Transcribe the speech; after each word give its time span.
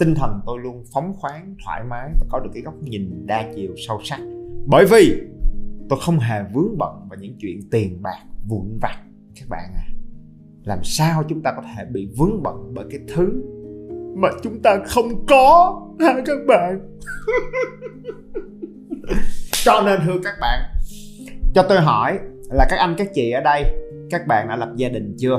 tinh 0.00 0.14
thần 0.14 0.40
tôi 0.46 0.58
luôn 0.62 0.84
phóng 0.92 1.12
khoáng, 1.16 1.54
thoải 1.64 1.84
mái 1.90 2.10
và 2.20 2.26
có 2.30 2.40
được 2.40 2.50
cái 2.54 2.62
góc 2.62 2.74
nhìn 2.82 3.26
đa 3.26 3.52
chiều, 3.56 3.74
sâu 3.88 4.00
sắc. 4.04 4.20
Bởi 4.66 4.86
vì 4.90 5.20
tôi 5.88 5.98
không 6.02 6.18
hề 6.18 6.42
vướng 6.52 6.78
bận 6.78 7.08
vào 7.10 7.18
những 7.20 7.36
chuyện 7.40 7.60
tiền 7.70 8.02
bạc, 8.02 8.18
vụn 8.48 8.78
vặt. 8.80 8.96
Các 9.34 9.48
bạn 9.48 9.70
à 9.74 9.90
làm 10.64 10.84
sao 10.84 11.22
chúng 11.28 11.42
ta 11.42 11.52
có 11.56 11.62
thể 11.62 11.84
bị 11.84 12.08
vướng 12.18 12.42
bận 12.42 12.74
bởi 12.74 12.84
cái 12.90 13.00
thứ 13.14 13.42
mà 14.16 14.28
chúng 14.42 14.62
ta 14.62 14.78
không 14.86 15.26
có, 15.26 15.80
hả 16.00 16.14
các 16.26 16.38
bạn? 16.48 16.80
Cho 19.64 19.82
nên 19.86 20.00
thưa 20.06 20.18
các 20.24 20.34
bạn, 20.40 20.60
cho 21.54 21.62
tôi 21.62 21.80
hỏi 21.80 22.18
là 22.50 22.66
các 22.70 22.76
anh, 22.76 22.94
các 22.98 23.08
chị 23.14 23.30
ở 23.30 23.40
đây, 23.40 23.64
các 24.10 24.26
bạn 24.26 24.48
đã 24.48 24.56
lập 24.56 24.68
gia 24.76 24.88
đình 24.88 25.16
chưa? 25.18 25.38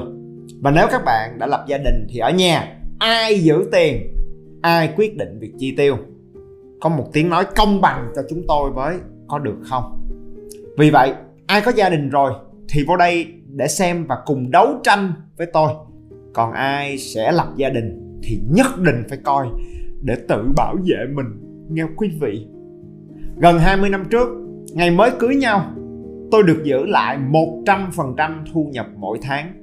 Và 0.62 0.72
nếu 0.72 0.88
các 0.92 1.02
bạn 1.06 1.40
đã 1.40 1.48
lập 1.48 1.66
gia 1.68 1.78
đình 1.78 2.08
thì 2.10 2.20
ở 2.20 2.32
nhà, 2.32 2.76
ai 3.00 3.40
giữ 3.40 3.70
tiền? 3.72 4.21
Ai 4.62 4.94
quyết 4.96 5.18
định 5.18 5.40
việc 5.40 5.54
chi 5.58 5.76
tiêu? 5.78 5.98
Có 6.82 6.90
một 6.90 7.10
tiếng 7.14 7.30
nói 7.30 7.46
công 7.56 7.82
bằng 7.82 8.12
cho 8.16 8.22
chúng 8.30 8.42
tôi 8.48 8.72
với, 8.72 8.98
có 9.28 9.40
được 9.40 9.58
không? 9.64 10.08
Vì 10.78 10.90
vậy, 10.90 11.14
ai 11.48 11.62
có 11.62 11.72
gia 11.76 11.90
đình 11.90 12.10
rồi 12.10 12.32
thì 12.70 12.84
vô 12.88 12.98
đây 12.98 13.28
để 13.48 13.68
xem 13.68 14.06
và 14.06 14.18
cùng 14.26 14.52
đấu 14.52 14.68
tranh 14.84 15.14
với 15.38 15.48
tôi. 15.54 15.72
Còn 16.34 16.52
ai 16.52 16.98
sẽ 16.98 17.32
lập 17.32 17.48
gia 17.56 17.70
đình 17.70 18.20
thì 18.24 18.42
nhất 18.50 18.68
định 18.78 19.04
phải 19.10 19.18
coi 19.18 19.48
để 20.02 20.16
tự 20.28 20.52
bảo 20.58 20.76
vệ 20.76 21.06
mình, 21.14 21.26
nghe 21.70 21.84
quý 21.98 22.10
vị. 22.22 22.48
Gần 23.38 23.60
20 23.60 23.90
năm 23.90 24.06
trước, 24.10 24.30
ngày 24.74 24.92
mới 24.92 25.12
cưới 25.20 25.36
nhau, 25.36 25.72
tôi 26.32 26.44
được 26.44 26.62
giữ 26.64 26.86
lại 26.86 27.18
100% 27.66 28.46
thu 28.54 28.70
nhập 28.72 28.88
mỗi 28.98 29.18
tháng. 29.22 29.54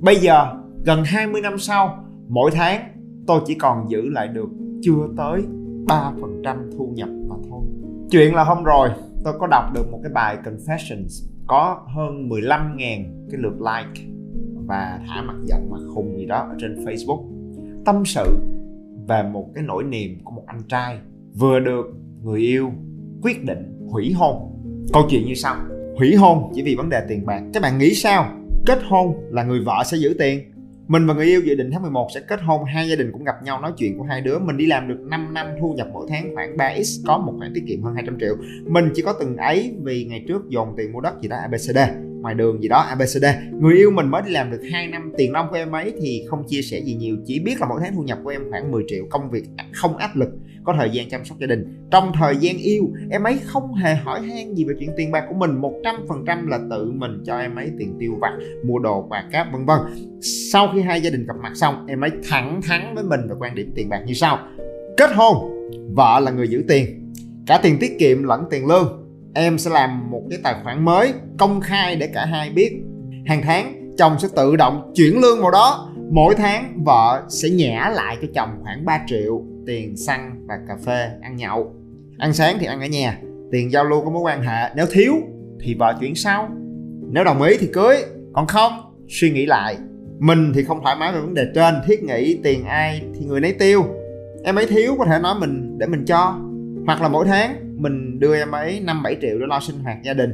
Bây 0.00 0.16
giờ, 0.16 0.46
gần 0.84 1.04
20 1.04 1.40
năm 1.40 1.58
sau, 1.58 2.04
mỗi 2.28 2.50
tháng 2.50 2.91
tôi 3.26 3.40
chỉ 3.46 3.54
còn 3.54 3.90
giữ 3.90 4.08
lại 4.08 4.28
được 4.28 4.48
chưa 4.82 5.08
tới 5.16 5.42
3% 5.86 6.70
thu 6.78 6.92
nhập 6.94 7.08
mà 7.28 7.36
thôi. 7.50 7.62
Chuyện 8.10 8.34
là 8.34 8.44
hôm 8.44 8.64
rồi, 8.64 8.88
tôi 9.24 9.34
có 9.38 9.46
đọc 9.46 9.64
được 9.74 9.90
một 9.90 10.00
cái 10.02 10.12
bài 10.12 10.38
Confessions 10.44 11.28
có 11.46 11.86
hơn 11.96 12.28
15.000 12.28 12.76
cái 13.30 13.40
lượt 13.40 13.54
like 13.60 14.12
và 14.66 15.00
thả 15.08 15.22
mặt 15.22 15.36
giận 15.46 15.70
mặt 15.70 15.80
khùng 15.94 16.16
gì 16.18 16.26
đó 16.26 16.36
ở 16.36 16.54
trên 16.60 16.84
Facebook 16.84 17.24
tâm 17.84 18.02
sự 18.04 18.38
về 19.08 19.22
một 19.32 19.46
cái 19.54 19.64
nỗi 19.64 19.84
niềm 19.84 20.18
của 20.24 20.30
một 20.30 20.42
anh 20.46 20.62
trai 20.68 20.98
vừa 21.34 21.60
được 21.60 21.86
người 22.22 22.40
yêu 22.40 22.70
quyết 23.22 23.44
định 23.44 23.88
hủy 23.90 24.12
hôn. 24.12 24.36
Câu 24.92 25.02
chuyện 25.10 25.26
như 25.26 25.34
sau: 25.34 25.56
hủy 25.96 26.14
hôn 26.14 26.52
chỉ 26.54 26.62
vì 26.62 26.74
vấn 26.74 26.88
đề 26.88 27.06
tiền 27.08 27.26
bạc. 27.26 27.42
Các 27.52 27.62
bạn 27.62 27.78
nghĩ 27.78 27.94
sao? 27.94 28.24
Kết 28.66 28.78
hôn 28.88 29.14
là 29.30 29.44
người 29.44 29.60
vợ 29.60 29.82
sẽ 29.84 29.96
giữ 29.96 30.14
tiền 30.18 30.40
mình 30.88 31.06
và 31.06 31.14
người 31.14 31.26
yêu 31.26 31.40
dự 31.40 31.54
định 31.54 31.70
tháng 31.72 31.82
11 31.82 32.08
sẽ 32.14 32.20
kết 32.20 32.40
hôn, 32.42 32.64
hai 32.64 32.88
gia 32.88 32.96
đình 32.96 33.12
cũng 33.12 33.24
gặp 33.24 33.42
nhau 33.44 33.60
nói 33.60 33.72
chuyện 33.76 33.98
của 33.98 34.04
hai 34.04 34.20
đứa. 34.20 34.38
Mình 34.38 34.56
đi 34.56 34.66
làm 34.66 34.88
được 34.88 35.00
5 35.00 35.34
năm, 35.34 35.46
thu 35.60 35.74
nhập 35.76 35.88
mỗi 35.92 36.06
tháng 36.08 36.34
khoảng 36.34 36.56
3x 36.56 37.02
có 37.06 37.18
một 37.18 37.34
khoản 37.38 37.52
tiết 37.54 37.64
kiệm 37.68 37.82
hơn 37.82 37.94
200 37.94 38.18
triệu. 38.20 38.36
Mình 38.66 38.90
chỉ 38.94 39.02
có 39.02 39.12
từng 39.12 39.36
ấy 39.36 39.74
vì 39.82 40.04
ngày 40.04 40.24
trước 40.28 40.48
dồn 40.48 40.74
tiền 40.76 40.92
mua 40.92 41.00
đất 41.00 41.14
gì 41.22 41.28
đó 41.28 41.36
ABCD 41.36 41.78
ngoài 42.22 42.34
đường 42.34 42.62
gì 42.62 42.68
đó 42.68 42.78
ABCD 42.78 43.24
người 43.60 43.76
yêu 43.76 43.90
mình 43.90 44.08
mới 44.08 44.22
đi 44.22 44.30
làm 44.30 44.50
được 44.50 44.60
2 44.72 44.86
năm, 44.86 45.12
tiền 45.18 45.32
nông 45.32 45.46
của 45.50 45.56
em 45.56 45.72
ấy 45.72 45.92
thì 46.02 46.24
không 46.28 46.44
chia 46.48 46.62
sẻ 46.62 46.80
gì 46.80 46.94
nhiều, 46.94 47.16
chỉ 47.26 47.40
biết 47.40 47.60
là 47.60 47.66
mỗi 47.68 47.80
tháng 47.82 47.94
thu 47.94 48.02
nhập 48.02 48.18
của 48.24 48.30
em 48.30 48.50
khoảng 48.50 48.70
10 48.70 48.82
triệu, 48.86 49.04
công 49.10 49.30
việc 49.30 49.44
không 49.72 49.96
áp 49.96 50.16
lực, 50.16 50.28
có 50.64 50.74
thời 50.78 50.90
gian 50.90 51.08
chăm 51.08 51.24
sóc 51.24 51.38
gia 51.38 51.46
đình. 51.46 51.88
Trong 51.90 52.12
thời 52.14 52.36
gian 52.36 52.56
yêu, 52.58 52.90
em 53.10 53.22
ấy 53.22 53.38
không 53.44 53.74
hề 53.74 53.94
hỏi 53.94 54.20
han 54.20 54.54
gì 54.54 54.64
về 54.64 54.74
chuyện 54.80 54.90
tiền 54.96 55.12
bạc 55.12 55.24
của 55.28 55.34
mình 55.34 55.60
100% 55.60 56.48
là 56.48 56.58
tự 56.70 56.92
mình 56.92 57.22
cho 57.26 57.38
em 57.38 57.54
ấy 57.54 57.70
tiền 57.78 57.96
tiêu 58.00 58.12
vặt, 58.20 58.32
mua 58.64 58.78
đồ, 58.78 59.06
quà 59.08 59.24
cáp, 59.32 59.46
vân 59.52 59.66
vân. 59.66 59.78
Sau 60.52 60.70
khi 60.74 60.80
hai 60.80 61.00
gia 61.00 61.10
đình 61.10 61.26
gặp 61.26 61.34
mặt 61.42 61.52
xong, 61.54 61.86
em 61.86 62.00
ấy 62.00 62.10
thẳng 62.30 62.60
thắn 62.62 62.94
với 62.94 63.04
mình 63.04 63.20
về 63.28 63.34
quan 63.38 63.54
điểm 63.54 63.72
tiền 63.74 63.88
bạc 63.88 64.02
như 64.06 64.14
sau. 64.14 64.38
Kết 64.96 65.10
hôn, 65.14 65.36
vợ 65.94 66.20
là 66.20 66.30
người 66.30 66.48
giữ 66.48 66.64
tiền, 66.68 67.12
cả 67.46 67.60
tiền 67.62 67.76
tiết 67.80 67.98
kiệm 67.98 68.22
lẫn 68.22 68.44
tiền 68.50 68.66
lương 68.66 69.01
em 69.34 69.58
sẽ 69.58 69.70
làm 69.70 70.10
một 70.10 70.22
cái 70.30 70.38
tài 70.42 70.54
khoản 70.62 70.84
mới 70.84 71.12
công 71.38 71.60
khai 71.60 71.96
để 71.96 72.06
cả 72.06 72.26
hai 72.26 72.50
biết. 72.50 72.82
Hàng 73.26 73.42
tháng, 73.42 73.94
chồng 73.98 74.18
sẽ 74.18 74.28
tự 74.36 74.56
động 74.56 74.92
chuyển 74.94 75.20
lương 75.20 75.42
vào 75.42 75.50
đó. 75.50 75.92
Mỗi 76.10 76.34
tháng, 76.34 76.84
vợ 76.84 77.22
sẽ 77.28 77.50
nhả 77.50 77.90
lại 77.94 78.16
cho 78.22 78.28
chồng 78.34 78.48
khoảng 78.62 78.84
3 78.84 79.00
triệu 79.06 79.42
tiền 79.66 79.96
xăng 79.96 80.46
và 80.46 80.54
cà 80.68 80.76
phê 80.86 81.08
ăn 81.22 81.36
nhậu. 81.36 81.74
Ăn 82.18 82.32
sáng 82.32 82.56
thì 82.60 82.66
ăn 82.66 82.80
ở 82.80 82.86
nhà, 82.86 83.18
tiền 83.52 83.72
giao 83.72 83.84
lưu 83.84 84.04
có 84.04 84.10
mối 84.10 84.22
quan 84.22 84.42
hệ. 84.42 84.70
Nếu 84.76 84.86
thiếu 84.90 85.14
thì 85.60 85.74
vợ 85.74 85.94
chuyển 86.00 86.14
sau. 86.14 86.48
Nếu 87.10 87.24
đồng 87.24 87.42
ý 87.42 87.56
thì 87.60 87.66
cưới. 87.66 87.96
Còn 88.32 88.46
không, 88.46 88.72
suy 89.08 89.30
nghĩ 89.30 89.46
lại. 89.46 89.76
Mình 90.18 90.52
thì 90.54 90.64
không 90.64 90.80
thoải 90.82 90.96
mái 90.96 91.12
về 91.12 91.20
vấn 91.20 91.34
đề 91.34 91.46
trên, 91.54 91.74
thiết 91.86 92.02
nghĩ 92.02 92.40
tiền 92.42 92.64
ai 92.64 93.02
thì 93.14 93.24
người 93.26 93.40
nấy 93.40 93.52
tiêu. 93.52 93.84
Em 94.44 94.56
ấy 94.56 94.66
thiếu 94.66 94.94
có 94.98 95.04
thể 95.04 95.18
nói 95.22 95.34
mình 95.40 95.78
để 95.78 95.86
mình 95.86 96.04
cho. 96.04 96.38
Hoặc 96.86 97.02
là 97.02 97.08
mỗi 97.08 97.26
tháng 97.26 97.71
mình 97.82 98.20
đưa 98.20 98.36
em 98.36 98.50
ấy 98.50 98.80
năm 98.84 99.02
bảy 99.02 99.16
triệu 99.20 99.38
để 99.38 99.46
lo 99.46 99.60
sinh 99.60 99.78
hoạt 99.78 100.02
gia 100.02 100.14
đình. 100.14 100.30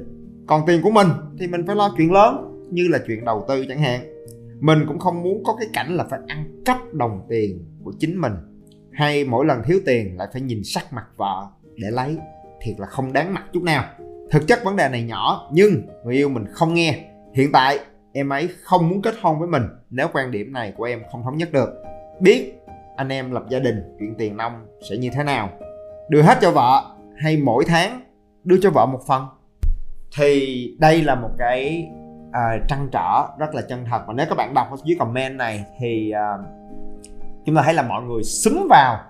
Còn 0.47 0.63
tiền 0.67 0.83
của 0.83 0.91
mình 0.91 1.09
thì 1.39 1.47
mình 1.47 1.67
phải 1.67 1.77
lo 1.77 1.95
chuyện 1.97 2.13
lớn, 2.13 2.65
như 2.71 2.89
là 2.89 2.99
chuyện 3.07 3.25
đầu 3.25 3.45
tư 3.49 3.67
chẳng 3.69 3.79
hạn. 3.79 4.01
Mình 4.61 4.79
cũng 4.89 4.99
không 4.99 5.23
muốn 5.23 5.45
có 5.45 5.57
cái 5.59 5.69
cảnh 5.73 5.97
là 5.97 6.05
phải 6.11 6.21
ăn 6.27 6.63
cắp 6.65 6.95
đồng 6.95 7.27
tiền 7.29 7.65
của 7.85 7.93
chính 7.99 8.21
mình, 8.21 8.33
hay 8.93 9.25
mỗi 9.25 9.47
lần 9.47 9.63
thiếu 9.65 9.81
tiền 9.87 10.17
lại 10.19 10.29
phải 10.33 10.43
nhìn 10.43 10.65
sắc 10.65 10.93
mặt 10.93 11.05
vợ 11.17 11.47
để 11.77 11.89
lấy. 11.91 12.17
Thiệt 12.63 12.81
là 12.81 12.87
không 12.87 13.13
đáng 13.13 13.35
mặt 13.35 13.45
chút 13.53 13.63
nào. 13.63 13.85
Thực 14.31 14.47
chất 14.47 14.65
vấn 14.65 14.77
đề 14.77 14.89
này 14.89 15.03
nhỏ, 15.03 15.51
nhưng 15.53 15.83
người 16.05 16.15
yêu 16.15 16.29
mình 16.29 16.45
không 16.53 16.75
nghe. 16.75 17.05
Hiện 17.35 17.53
tại, 17.53 17.79
em 18.13 18.29
ấy 18.29 18.49
không 18.63 18.89
muốn 18.89 19.03
kết 19.03 19.15
hôn 19.21 19.39
với 19.39 19.49
mình 19.49 19.63
nếu 19.91 20.09
quan 20.13 20.31
điểm 20.31 20.53
này 20.53 20.73
của 20.77 20.85
em 20.85 21.03
không 21.13 21.23
thống 21.23 21.37
nhất 21.37 21.53
được. 21.53 21.69
Biết 22.21 22.53
anh 22.97 23.09
em 23.09 23.31
lập 23.31 23.45
gia 23.51 23.59
đình, 23.59 23.97
chuyện 23.99 24.15
tiền 24.19 24.37
nông 24.37 24.53
sẽ 24.91 24.97
như 24.97 25.11
thế 25.15 25.25
nào. 25.25 25.51
Đưa 26.11 26.23
hết 26.23 26.39
cho 26.41 26.51
vợ 26.51 26.98
hay 27.19 27.37
mỗi 27.37 27.65
tháng 27.65 28.01
đưa 28.45 28.56
cho 28.62 28.71
vợ 28.71 28.87
một 28.87 29.01
phần. 29.06 29.27
Thì 30.17 30.77
đây 30.79 31.03
là 31.03 31.15
một 31.15 31.31
cái 31.39 31.89
uh, 32.29 32.69
trăn 32.69 32.89
trở 32.93 33.27
rất 33.39 33.55
là 33.55 33.62
chân 33.69 33.84
thật. 33.91 34.03
Và 34.06 34.15
nếu 34.17 34.27
các 34.29 34.34
bạn 34.34 34.55
đọc 34.55 34.67
ở 34.71 34.77
dưới 34.84 34.97
comment 34.99 35.37
này 35.37 35.65
thì 35.79 36.12
uh, 36.12 36.47
chúng 37.47 37.56
ta 37.56 37.62
thấy 37.62 37.75
là 37.75 37.83
mọi 37.83 38.03
người 38.03 38.23
xúm 38.23 38.67
vào 38.71 39.01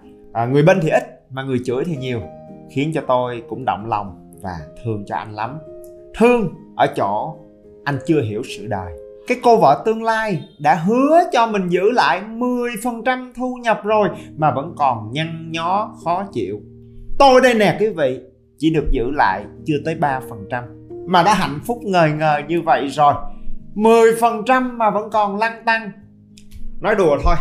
uh, 0.42 0.52
người 0.52 0.62
bên 0.62 0.78
thì 0.82 0.88
ít 0.88 1.02
mà 1.30 1.42
người 1.42 1.58
chửi 1.64 1.84
thì 1.84 1.96
nhiều 1.96 2.20
khiến 2.70 2.92
cho 2.94 3.00
tôi 3.08 3.42
cũng 3.48 3.64
động 3.64 3.86
lòng 3.86 4.32
và 4.42 4.58
thương 4.84 5.04
cho 5.06 5.16
anh 5.16 5.34
lắm. 5.34 5.58
Thương 6.18 6.54
ở 6.76 6.86
chỗ 6.96 7.36
anh 7.84 7.98
chưa 8.06 8.22
hiểu 8.22 8.42
sự 8.56 8.66
đời. 8.66 8.92
Cái 9.26 9.38
cô 9.42 9.56
vợ 9.56 9.82
tương 9.86 10.02
lai 10.02 10.42
đã 10.58 10.74
hứa 10.74 11.20
cho 11.32 11.46
mình 11.46 11.68
giữ 11.68 11.90
lại 11.90 12.22
10% 12.28 13.32
thu 13.36 13.58
nhập 13.62 13.80
rồi 13.84 14.08
mà 14.36 14.50
vẫn 14.54 14.74
còn 14.76 15.12
nhăn 15.12 15.48
nhó 15.52 15.96
khó 16.04 16.24
chịu 16.32 16.60
tôi 17.18 17.40
đây 17.40 17.54
nè, 17.54 17.76
quý 17.80 17.88
vị, 17.88 18.20
chỉ 18.58 18.74
được 18.74 18.90
giữ 18.90 19.10
lại 19.10 19.44
chưa 19.66 19.76
tới 19.84 19.96
3% 20.00 20.62
mà 21.06 21.22
đã 21.22 21.34
hạnh 21.34 21.60
phúc 21.66 21.78
ngời 21.82 22.12
ngời 22.12 22.42
như 22.48 22.62
vậy 22.62 22.86
rồi 22.88 23.14
10% 23.74 24.76
mà 24.76 24.90
vẫn 24.90 25.10
còn 25.12 25.38
lăn 25.38 25.62
tăng. 25.66 25.90
Nói 26.80 26.94
đùa 26.94 27.18
thôi, 27.24 27.34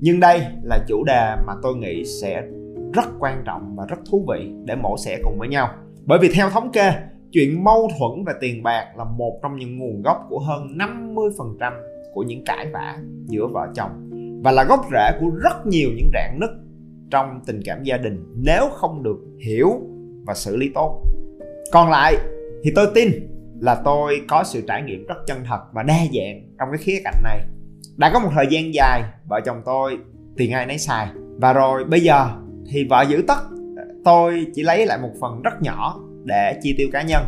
nhưng 0.00 0.20
đây 0.20 0.42
là 0.62 0.78
chủ 0.88 1.04
đề 1.04 1.36
mà 1.46 1.52
tôi 1.62 1.76
nghĩ 1.76 2.04
sẽ 2.04 2.42
rất 2.94 3.04
quan 3.18 3.42
trọng 3.46 3.76
và 3.76 3.84
rất 3.88 3.96
thú 4.10 4.26
vị 4.28 4.50
để 4.64 4.74
mổ 4.74 4.96
xẻ 4.98 5.20
cùng 5.24 5.38
với 5.38 5.48
nhau. 5.48 5.68
Bởi 6.04 6.18
vì 6.22 6.30
theo 6.34 6.50
thống 6.50 6.72
kê, 6.72 6.92
chuyện 7.32 7.64
mâu 7.64 7.90
thuẫn 7.98 8.24
về 8.26 8.32
tiền 8.40 8.62
bạc 8.62 8.86
là 8.96 9.04
một 9.04 9.40
trong 9.42 9.56
những 9.56 9.78
nguồn 9.78 10.02
gốc 10.02 10.26
của 10.28 10.38
hơn 10.38 10.78
50% 10.78 11.72
của 12.14 12.22
những 12.22 12.44
cãi 12.44 12.66
vã 12.72 12.96
giữa 13.26 13.46
vợ 13.46 13.68
chồng 13.74 14.10
và 14.44 14.52
là 14.52 14.64
gốc 14.64 14.86
rễ 14.92 15.18
của 15.20 15.30
rất 15.42 15.66
nhiều 15.66 15.88
những 15.96 16.10
rạn 16.12 16.38
nứt 16.40 16.50
trong 17.12 17.40
tình 17.46 17.60
cảm 17.64 17.82
gia 17.82 17.96
đình 17.96 18.24
nếu 18.36 18.68
không 18.72 19.02
được 19.02 19.18
hiểu 19.46 19.68
và 20.26 20.34
xử 20.34 20.56
lý 20.56 20.70
tốt. 20.74 21.02
Còn 21.72 21.90
lại 21.90 22.16
thì 22.64 22.72
tôi 22.74 22.86
tin 22.94 23.08
là 23.60 23.82
tôi 23.84 24.20
có 24.28 24.44
sự 24.44 24.62
trải 24.68 24.82
nghiệm 24.82 25.06
rất 25.06 25.14
chân 25.26 25.38
thật 25.48 25.60
và 25.72 25.82
đa 25.82 25.98
dạng 25.98 26.56
trong 26.58 26.68
cái 26.72 26.78
khía 26.78 27.00
cạnh 27.04 27.22
này. 27.24 27.40
Đã 27.96 28.10
có 28.12 28.20
một 28.20 28.28
thời 28.34 28.46
gian 28.50 28.74
dài, 28.74 29.02
vợ 29.28 29.40
chồng 29.44 29.62
tôi 29.64 29.98
tiền 30.36 30.52
ai 30.52 30.66
nấy 30.66 30.78
xài. 30.78 31.08
Và 31.40 31.52
rồi 31.52 31.84
bây 31.84 32.00
giờ 32.00 32.26
thì 32.70 32.86
vợ 32.90 33.04
giữ 33.08 33.24
tất. 33.28 33.38
Tôi 34.04 34.46
chỉ 34.54 34.62
lấy 34.62 34.86
lại 34.86 34.98
một 35.02 35.10
phần 35.20 35.42
rất 35.42 35.62
nhỏ 35.62 36.00
để 36.24 36.58
chi 36.62 36.74
tiêu 36.78 36.88
cá 36.92 37.02
nhân. 37.02 37.22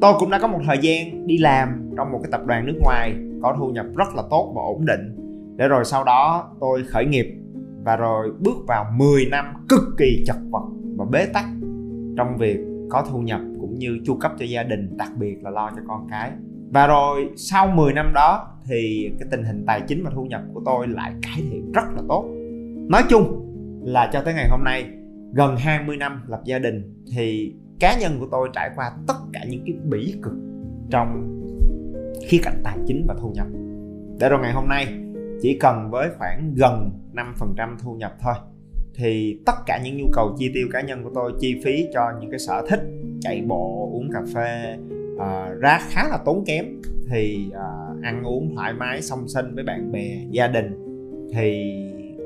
Tôi 0.00 0.14
cũng 0.18 0.30
đã 0.30 0.38
có 0.38 0.46
một 0.46 0.58
thời 0.66 0.78
gian 0.78 1.26
đi 1.26 1.38
làm 1.38 1.90
trong 1.96 2.12
một 2.12 2.18
cái 2.22 2.32
tập 2.32 2.40
đoàn 2.46 2.66
nước 2.66 2.78
ngoài, 2.80 3.14
có 3.42 3.56
thu 3.58 3.68
nhập 3.68 3.86
rất 3.96 4.14
là 4.14 4.22
tốt 4.30 4.52
và 4.56 4.62
ổn 4.62 4.86
định. 4.86 5.16
Để 5.56 5.68
rồi 5.68 5.84
sau 5.84 6.04
đó 6.04 6.50
tôi 6.60 6.82
khởi 6.88 7.04
nghiệp 7.04 7.26
và 7.84 7.96
rồi 7.96 8.32
bước 8.38 8.56
vào 8.68 8.92
10 8.96 9.26
năm 9.30 9.44
cực 9.68 9.82
kỳ 9.98 10.24
chật 10.26 10.36
vật 10.50 10.68
và 10.96 11.04
bế 11.04 11.26
tắc 11.26 11.44
trong 12.16 12.36
việc 12.38 12.58
có 12.90 13.06
thu 13.10 13.20
nhập 13.20 13.40
cũng 13.60 13.78
như 13.78 13.98
chu 14.04 14.16
cấp 14.16 14.32
cho 14.38 14.44
gia 14.44 14.62
đình, 14.62 14.96
đặc 14.96 15.10
biệt 15.18 15.42
là 15.42 15.50
lo 15.50 15.70
cho 15.70 15.82
con 15.88 16.06
cái. 16.10 16.30
Và 16.70 16.86
rồi 16.86 17.30
sau 17.36 17.66
10 17.66 17.92
năm 17.92 18.12
đó 18.14 18.48
thì 18.64 19.10
cái 19.18 19.28
tình 19.30 19.44
hình 19.44 19.64
tài 19.66 19.80
chính 19.88 20.04
và 20.04 20.10
thu 20.14 20.24
nhập 20.24 20.40
của 20.54 20.62
tôi 20.64 20.88
lại 20.88 21.12
cải 21.22 21.44
thiện 21.50 21.72
rất 21.72 21.84
là 21.96 22.02
tốt. 22.08 22.24
Nói 22.88 23.02
chung 23.08 23.48
là 23.84 24.10
cho 24.12 24.22
tới 24.22 24.34
ngày 24.34 24.48
hôm 24.50 24.64
nay, 24.64 24.84
gần 25.32 25.56
20 25.56 25.96
năm 25.96 26.22
lập 26.26 26.40
gia 26.44 26.58
đình 26.58 27.04
thì 27.16 27.54
cá 27.80 27.98
nhân 28.00 28.16
của 28.20 28.26
tôi 28.30 28.48
trải 28.52 28.70
qua 28.76 28.92
tất 29.06 29.14
cả 29.32 29.44
những 29.48 29.62
cái 29.66 29.76
bỉ 29.84 30.14
cực 30.22 30.34
trong 30.90 31.38
khía 32.28 32.40
cạnh 32.42 32.60
tài 32.64 32.78
chính 32.86 33.04
và 33.08 33.14
thu 33.20 33.32
nhập. 33.34 33.46
Để 34.20 34.28
rồi 34.28 34.40
ngày 34.42 34.52
hôm 34.52 34.68
nay 34.68 34.86
chỉ 35.42 35.58
cần 35.58 35.90
với 35.90 36.08
khoảng 36.18 36.54
gần 36.54 36.90
5% 37.14 37.76
thu 37.82 37.94
nhập 37.94 38.16
thôi. 38.20 38.34
Thì 38.94 39.38
tất 39.46 39.52
cả 39.66 39.80
những 39.84 39.96
nhu 39.96 40.06
cầu 40.12 40.36
chi 40.38 40.50
tiêu 40.54 40.68
cá 40.72 40.80
nhân 40.80 41.04
của 41.04 41.10
tôi 41.14 41.32
chi 41.40 41.60
phí 41.64 41.86
cho 41.94 42.00
những 42.20 42.30
cái 42.30 42.38
sở 42.38 42.66
thích 42.68 42.80
chạy 43.20 43.42
bộ 43.46 43.90
uống 43.92 44.10
cà 44.12 44.22
phê 44.34 44.78
uh, 45.14 45.60
ra 45.60 45.80
khá 45.90 46.08
là 46.08 46.18
tốn 46.24 46.44
kém. 46.46 46.64
Thì 47.10 47.46
uh, 47.48 48.02
ăn 48.02 48.22
uống 48.24 48.56
thoải 48.56 48.72
mái 48.72 49.02
song 49.02 49.28
sinh 49.28 49.54
với 49.54 49.64
bạn 49.64 49.92
bè 49.92 50.18
gia 50.30 50.46
đình. 50.46 50.78
Thì 51.34 51.72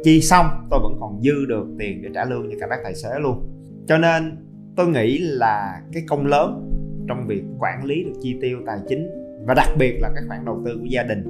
chi 0.05 0.21
xong 0.21 0.47
tôi 0.71 0.81
vẫn 0.83 0.97
còn 1.01 1.21
dư 1.23 1.47
được 1.49 1.67
tiền 1.79 2.03
để 2.03 2.09
trả 2.15 2.25
lương 2.25 2.51
cho 2.51 2.57
cả 2.61 2.67
bác 2.71 2.77
tài 2.85 2.95
xế 2.95 3.19
luôn. 3.21 3.49
Cho 3.89 3.99
nên 3.99 4.37
tôi 4.77 4.89
nghĩ 4.89 5.19
là 5.19 5.83
cái 5.93 6.03
công 6.09 6.27
lớn 6.27 6.71
trong 7.09 7.27
việc 7.27 7.43
quản 7.59 7.85
lý 7.85 8.05
được 8.05 8.15
chi 8.23 8.37
tiêu 8.41 8.59
tài 8.67 8.79
chính 8.89 9.11
và 9.47 9.55
đặc 9.55 9.69
biệt 9.79 9.99
là 10.01 10.11
các 10.15 10.25
khoản 10.29 10.45
đầu 10.45 10.63
tư 10.65 10.77
của 10.81 10.87
gia 10.91 11.03
đình 11.03 11.25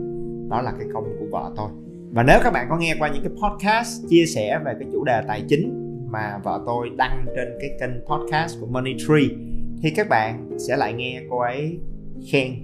đó 0.48 0.62
là 0.62 0.72
cái 0.78 0.88
công 0.92 1.04
của 1.04 1.26
vợ 1.30 1.52
tôi 1.56 1.68
và 2.16 2.22
nếu 2.22 2.40
các 2.42 2.52
bạn 2.52 2.66
có 2.70 2.78
nghe 2.78 2.94
qua 2.98 3.08
những 3.08 3.22
cái 3.22 3.32
podcast 3.32 4.08
chia 4.08 4.26
sẻ 4.26 4.60
về 4.64 4.72
cái 4.78 4.88
chủ 4.92 5.04
đề 5.04 5.22
tài 5.28 5.42
chính 5.48 5.96
mà 6.12 6.38
vợ 6.44 6.62
tôi 6.66 6.90
đăng 6.96 7.26
trên 7.36 7.48
cái 7.60 7.70
kênh 7.80 7.90
podcast 8.06 8.60
của 8.60 8.66
Money 8.66 8.94
Tree 8.98 9.36
thì 9.82 9.90
các 9.90 10.08
bạn 10.08 10.48
sẽ 10.58 10.76
lại 10.76 10.92
nghe 10.92 11.22
cô 11.30 11.38
ấy 11.38 11.78
khen 12.32 12.54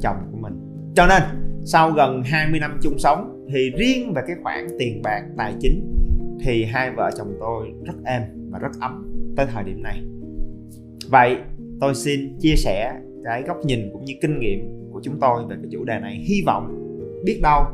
chồng 0.00 0.16
của 0.32 0.38
mình. 0.38 0.52
Cho 0.94 1.06
nên, 1.06 1.22
sau 1.64 1.90
gần 1.90 2.22
20 2.22 2.60
năm 2.60 2.78
chung 2.82 2.98
sống, 2.98 3.46
thì 3.52 3.70
riêng 3.78 4.12
về 4.14 4.22
cái 4.26 4.36
khoản 4.42 4.66
tiền 4.78 5.02
bạc 5.02 5.22
tài 5.36 5.54
chính, 5.60 5.94
thì 6.44 6.64
hai 6.64 6.90
vợ 6.90 7.10
chồng 7.16 7.36
tôi 7.40 7.66
rất 7.84 7.94
êm 8.04 8.22
và 8.50 8.58
rất 8.58 8.70
ấm 8.80 9.12
tới 9.36 9.46
thời 9.54 9.64
điểm 9.64 9.82
này. 9.82 10.02
Vậy, 11.10 11.36
tôi 11.80 11.94
xin 11.94 12.38
chia 12.40 12.54
sẻ 12.56 12.92
cái 13.24 13.42
góc 13.42 13.56
nhìn 13.64 13.90
cũng 13.92 14.04
như 14.04 14.14
kinh 14.22 14.38
nghiệm 14.38 14.60
của 14.92 15.00
chúng 15.04 15.20
tôi 15.20 15.42
về 15.48 15.56
cái 15.62 15.70
chủ 15.72 15.84
đề 15.84 15.98
này. 16.00 16.24
Hy 16.28 16.42
vọng 16.46 16.84
biết 17.24 17.40
đâu 17.42 17.64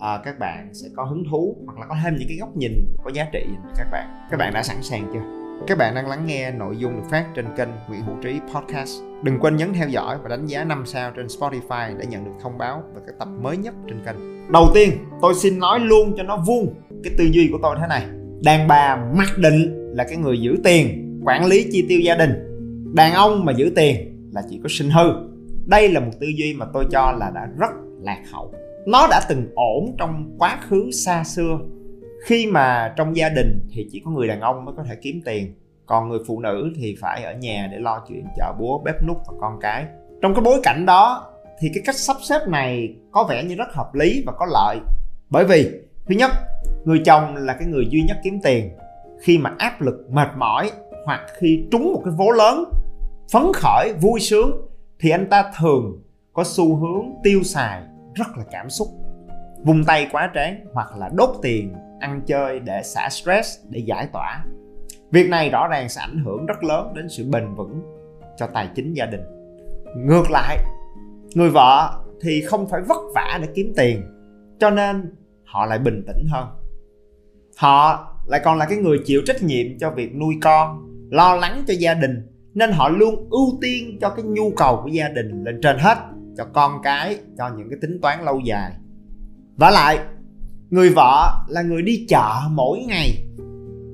à, 0.00 0.20
các 0.24 0.38
bạn 0.38 0.68
sẽ 0.72 0.88
có 0.96 1.04
hứng 1.04 1.24
thú 1.30 1.56
hoặc 1.66 1.78
là 1.78 1.86
có 1.86 1.96
thêm 2.04 2.16
những 2.18 2.28
cái 2.28 2.36
góc 2.40 2.56
nhìn 2.56 2.72
có 3.04 3.10
giá 3.14 3.26
trị 3.32 3.40
dành 3.46 3.62
cho 3.62 3.72
các 3.76 3.88
bạn 3.92 4.26
các 4.30 4.36
bạn 4.36 4.54
đã 4.54 4.62
sẵn 4.62 4.76
sàng 4.82 5.10
chưa 5.12 5.40
các 5.66 5.78
bạn 5.78 5.94
đang 5.94 6.08
lắng 6.08 6.26
nghe 6.26 6.50
nội 6.50 6.76
dung 6.78 6.96
được 6.96 7.08
phát 7.10 7.26
trên 7.34 7.46
kênh 7.56 7.68
Nguyễn 7.88 8.02
Hữu 8.02 8.16
Trí 8.22 8.40
Podcast. 8.54 9.02
Đừng 9.22 9.38
quên 9.40 9.56
nhấn 9.56 9.72
theo 9.72 9.88
dõi 9.88 10.18
và 10.22 10.28
đánh 10.28 10.46
giá 10.46 10.64
5 10.64 10.82
sao 10.86 11.12
trên 11.16 11.26
Spotify 11.26 11.98
để 11.98 12.06
nhận 12.06 12.24
được 12.24 12.30
thông 12.42 12.58
báo 12.58 12.82
về 12.94 13.00
các 13.06 13.14
tập 13.18 13.28
mới 13.42 13.56
nhất 13.56 13.74
trên 13.88 14.00
kênh. 14.06 14.16
Đầu 14.52 14.70
tiên, 14.74 14.90
tôi 15.22 15.34
xin 15.34 15.58
nói 15.58 15.80
luôn 15.80 16.14
cho 16.16 16.22
nó 16.22 16.36
vuông 16.46 16.74
cái 17.04 17.14
tư 17.18 17.24
duy 17.24 17.48
của 17.52 17.58
tôi 17.62 17.76
thế 17.80 17.86
này. 17.88 18.06
Đàn 18.44 18.68
bà 18.68 18.96
mặc 19.16 19.38
định 19.38 19.92
là 19.96 20.04
cái 20.04 20.16
người 20.16 20.40
giữ 20.40 20.56
tiền, 20.64 21.18
quản 21.24 21.46
lý 21.46 21.66
chi 21.72 21.86
tiêu 21.88 22.00
gia 22.00 22.14
đình. 22.14 22.30
Đàn 22.94 23.12
ông 23.12 23.44
mà 23.44 23.52
giữ 23.52 23.72
tiền 23.76 23.96
là 24.32 24.42
chỉ 24.50 24.60
có 24.62 24.68
sinh 24.72 24.90
hư. 24.90 25.12
Đây 25.66 25.88
là 25.88 26.00
một 26.00 26.12
tư 26.20 26.26
duy 26.38 26.54
mà 26.54 26.66
tôi 26.72 26.84
cho 26.90 27.12
là 27.12 27.30
đã 27.34 27.48
rất 27.58 27.70
lạc 28.02 28.22
hậu. 28.32 28.54
Nó 28.86 29.06
đã 29.10 29.20
từng 29.28 29.46
ổn 29.54 29.94
trong 29.98 30.36
quá 30.38 30.58
khứ 30.68 30.90
xa 30.90 31.24
xưa. 31.24 31.58
Khi 32.24 32.46
mà 32.46 32.94
trong 32.96 33.16
gia 33.16 33.28
đình 33.28 33.68
thì 33.74 33.88
chỉ 33.92 34.02
có 34.04 34.10
người 34.10 34.28
đàn 34.28 34.40
ông 34.40 34.64
mới 34.64 34.74
có 34.76 34.82
thể 34.82 34.96
kiếm 35.02 35.20
tiền, 35.24 35.54
còn 35.86 36.08
người 36.08 36.18
phụ 36.26 36.40
nữ 36.40 36.72
thì 36.76 36.96
phải 37.00 37.24
ở 37.24 37.32
nhà 37.34 37.68
để 37.72 37.78
lo 37.78 38.04
chuyện 38.08 38.24
chợ 38.36 38.52
búa, 38.58 38.78
bếp 38.78 39.02
nút 39.02 39.16
và 39.26 39.34
con 39.40 39.58
cái. 39.60 39.86
Trong 40.22 40.34
cái 40.34 40.42
bối 40.44 40.60
cảnh 40.62 40.86
đó 40.86 41.26
thì 41.60 41.68
cái 41.74 41.82
cách 41.86 41.96
sắp 41.96 42.16
xếp 42.22 42.38
này 42.48 42.94
có 43.10 43.26
vẻ 43.28 43.44
như 43.44 43.54
rất 43.54 43.72
hợp 43.72 43.94
lý 43.94 44.22
và 44.26 44.32
có 44.38 44.46
lợi. 44.52 44.78
Bởi 45.30 45.44
vì, 45.44 45.70
thứ 46.06 46.14
nhất, 46.14 46.30
người 46.84 47.02
chồng 47.04 47.36
là 47.36 47.54
cái 47.54 47.68
người 47.68 47.86
duy 47.90 48.02
nhất 48.02 48.16
kiếm 48.24 48.40
tiền. 48.42 48.70
Khi 49.22 49.38
mà 49.38 49.54
áp 49.58 49.80
lực 49.80 50.10
mệt 50.10 50.28
mỏi 50.36 50.70
hoặc 51.04 51.20
khi 51.40 51.64
trúng 51.70 51.92
một 51.92 52.00
cái 52.04 52.14
vố 52.16 52.30
lớn, 52.30 52.64
phấn 53.32 53.42
khởi, 53.54 53.92
vui 54.00 54.20
sướng 54.20 54.66
thì 55.00 55.10
anh 55.10 55.26
ta 55.30 55.52
thường 55.60 56.02
có 56.32 56.44
xu 56.44 56.76
hướng 56.76 57.06
tiêu 57.22 57.42
xài 57.42 57.82
rất 58.14 58.28
là 58.36 58.44
cảm 58.50 58.70
xúc. 58.70 58.88
Vung 59.64 59.84
tay 59.84 60.08
quá 60.12 60.30
tráng 60.34 60.64
hoặc 60.72 60.96
là 60.96 61.10
đốt 61.14 61.30
tiền, 61.42 61.74
ăn 62.00 62.20
chơi 62.26 62.60
để 62.60 62.82
xả 62.84 63.08
stress, 63.10 63.58
để 63.68 63.80
giải 63.86 64.08
tỏa. 64.12 64.44
Việc 65.10 65.28
này 65.28 65.50
rõ 65.50 65.68
ràng 65.68 65.88
sẽ 65.88 66.00
ảnh 66.00 66.24
hưởng 66.24 66.46
rất 66.46 66.64
lớn 66.64 66.92
đến 66.94 67.08
sự 67.08 67.24
bền 67.30 67.54
vững 67.54 67.82
cho 68.36 68.46
tài 68.46 68.68
chính 68.74 68.92
gia 68.92 69.06
đình. 69.06 69.20
Ngược 69.96 70.30
lại, 70.30 70.58
người 71.34 71.50
vợ 71.50 72.04
thì 72.22 72.42
không 72.42 72.68
phải 72.68 72.80
vất 72.88 73.00
vả 73.14 73.38
để 73.42 73.48
kiếm 73.54 73.72
tiền, 73.76 74.02
cho 74.58 74.70
nên 74.70 75.14
họ 75.44 75.66
lại 75.66 75.78
bình 75.78 76.04
tĩnh 76.06 76.26
hơn. 76.30 76.48
Họ 77.56 78.06
lại 78.26 78.40
còn 78.44 78.58
là 78.58 78.66
cái 78.66 78.78
người 78.78 78.98
chịu 79.04 79.22
trách 79.26 79.42
nhiệm 79.42 79.66
cho 79.78 79.90
việc 79.90 80.16
nuôi 80.16 80.34
con, 80.42 80.88
lo 81.10 81.36
lắng 81.36 81.64
cho 81.66 81.74
gia 81.78 81.94
đình, 81.94 82.26
nên 82.54 82.72
họ 82.72 82.88
luôn 82.88 83.28
ưu 83.30 83.58
tiên 83.60 83.98
cho 84.00 84.10
cái 84.10 84.24
nhu 84.24 84.50
cầu 84.56 84.80
của 84.82 84.88
gia 84.88 85.08
đình 85.08 85.44
lên 85.44 85.60
trên 85.62 85.76
hết 85.78 85.98
cho 86.36 86.44
con 86.44 86.82
cái, 86.82 87.18
cho 87.38 87.50
những 87.56 87.70
cái 87.70 87.78
tính 87.82 87.98
toán 88.02 88.24
lâu 88.24 88.40
dài. 88.44 88.72
Và 89.56 89.70
lại, 89.70 89.98
người 90.70 90.90
vợ 90.90 91.44
là 91.48 91.62
người 91.62 91.82
đi 91.82 92.06
chợ 92.08 92.40
mỗi 92.50 92.78
ngày, 92.78 93.10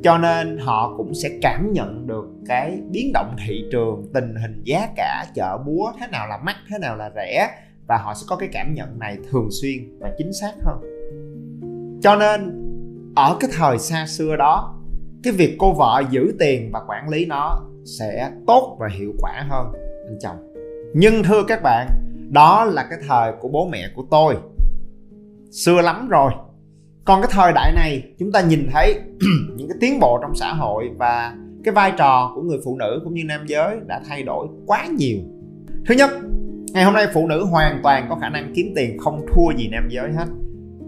cho 0.02 0.18
nên 0.18 0.58
họ 0.58 0.94
cũng 0.96 1.14
sẽ 1.14 1.28
cảm 1.42 1.72
nhận 1.72 2.06
được 2.06 2.24
cái 2.46 2.80
biến 2.90 3.10
động 3.14 3.36
thị 3.46 3.64
trường, 3.72 4.10
tình 4.14 4.34
hình 4.42 4.62
giá 4.64 4.88
cả 4.96 5.26
chợ 5.34 5.58
búa 5.66 5.92
thế 6.00 6.06
nào 6.12 6.28
là 6.28 6.38
mắc, 6.44 6.56
thế 6.68 6.78
nào 6.78 6.96
là 6.96 7.10
rẻ, 7.14 7.50
và 7.88 7.96
họ 7.96 8.14
sẽ 8.14 8.24
có 8.28 8.36
cái 8.36 8.48
cảm 8.52 8.74
nhận 8.74 8.98
này 8.98 9.18
thường 9.30 9.48
xuyên 9.62 9.98
và 9.98 10.10
chính 10.18 10.32
xác 10.32 10.52
hơn. 10.64 10.80
Cho 12.02 12.16
nên, 12.16 12.62
ở 13.16 13.36
cái 13.40 13.50
thời 13.58 13.78
xa 13.78 14.06
xưa 14.06 14.36
đó, 14.36 14.82
cái 15.22 15.32
việc 15.32 15.56
cô 15.58 15.72
vợ 15.72 16.02
giữ 16.10 16.34
tiền 16.38 16.70
và 16.72 16.80
quản 16.88 17.08
lý 17.08 17.26
nó 17.26 17.60
sẽ 17.98 18.30
tốt 18.46 18.76
và 18.80 18.88
hiệu 18.98 19.12
quả 19.18 19.46
hơn, 19.48 19.72
anh 20.06 20.18
chồng. 20.20 20.52
Nhưng 20.94 21.22
thưa 21.22 21.42
các 21.48 21.62
bạn 21.62 21.88
đó 22.30 22.64
là 22.64 22.86
cái 22.90 22.98
thời 23.08 23.32
của 23.40 23.48
bố 23.48 23.68
mẹ 23.68 23.88
của 23.94 24.04
tôi. 24.10 24.36
Xưa 25.50 25.80
lắm 25.82 26.08
rồi. 26.08 26.32
Còn 27.04 27.22
cái 27.22 27.30
thời 27.32 27.52
đại 27.52 27.72
này, 27.72 28.02
chúng 28.18 28.32
ta 28.32 28.40
nhìn 28.40 28.68
thấy 28.72 28.94
những 29.56 29.68
cái 29.68 29.76
tiến 29.80 30.00
bộ 30.00 30.18
trong 30.22 30.34
xã 30.34 30.52
hội 30.52 30.90
và 30.98 31.36
cái 31.64 31.74
vai 31.74 31.92
trò 31.98 32.32
của 32.34 32.42
người 32.42 32.58
phụ 32.64 32.76
nữ 32.76 33.00
cũng 33.04 33.14
như 33.14 33.24
nam 33.24 33.46
giới 33.46 33.76
đã 33.86 34.00
thay 34.08 34.22
đổi 34.22 34.46
quá 34.66 34.86
nhiều. 34.98 35.18
Thứ 35.86 35.94
nhất, 35.94 36.10
ngày 36.72 36.84
hôm 36.84 36.94
nay 36.94 37.06
phụ 37.14 37.26
nữ 37.26 37.44
hoàn 37.44 37.80
toàn 37.82 38.06
có 38.08 38.16
khả 38.16 38.28
năng 38.28 38.52
kiếm 38.54 38.72
tiền 38.76 38.98
không 38.98 39.26
thua 39.34 39.56
gì 39.56 39.68
nam 39.68 39.88
giới 39.90 40.12
hết. 40.12 40.26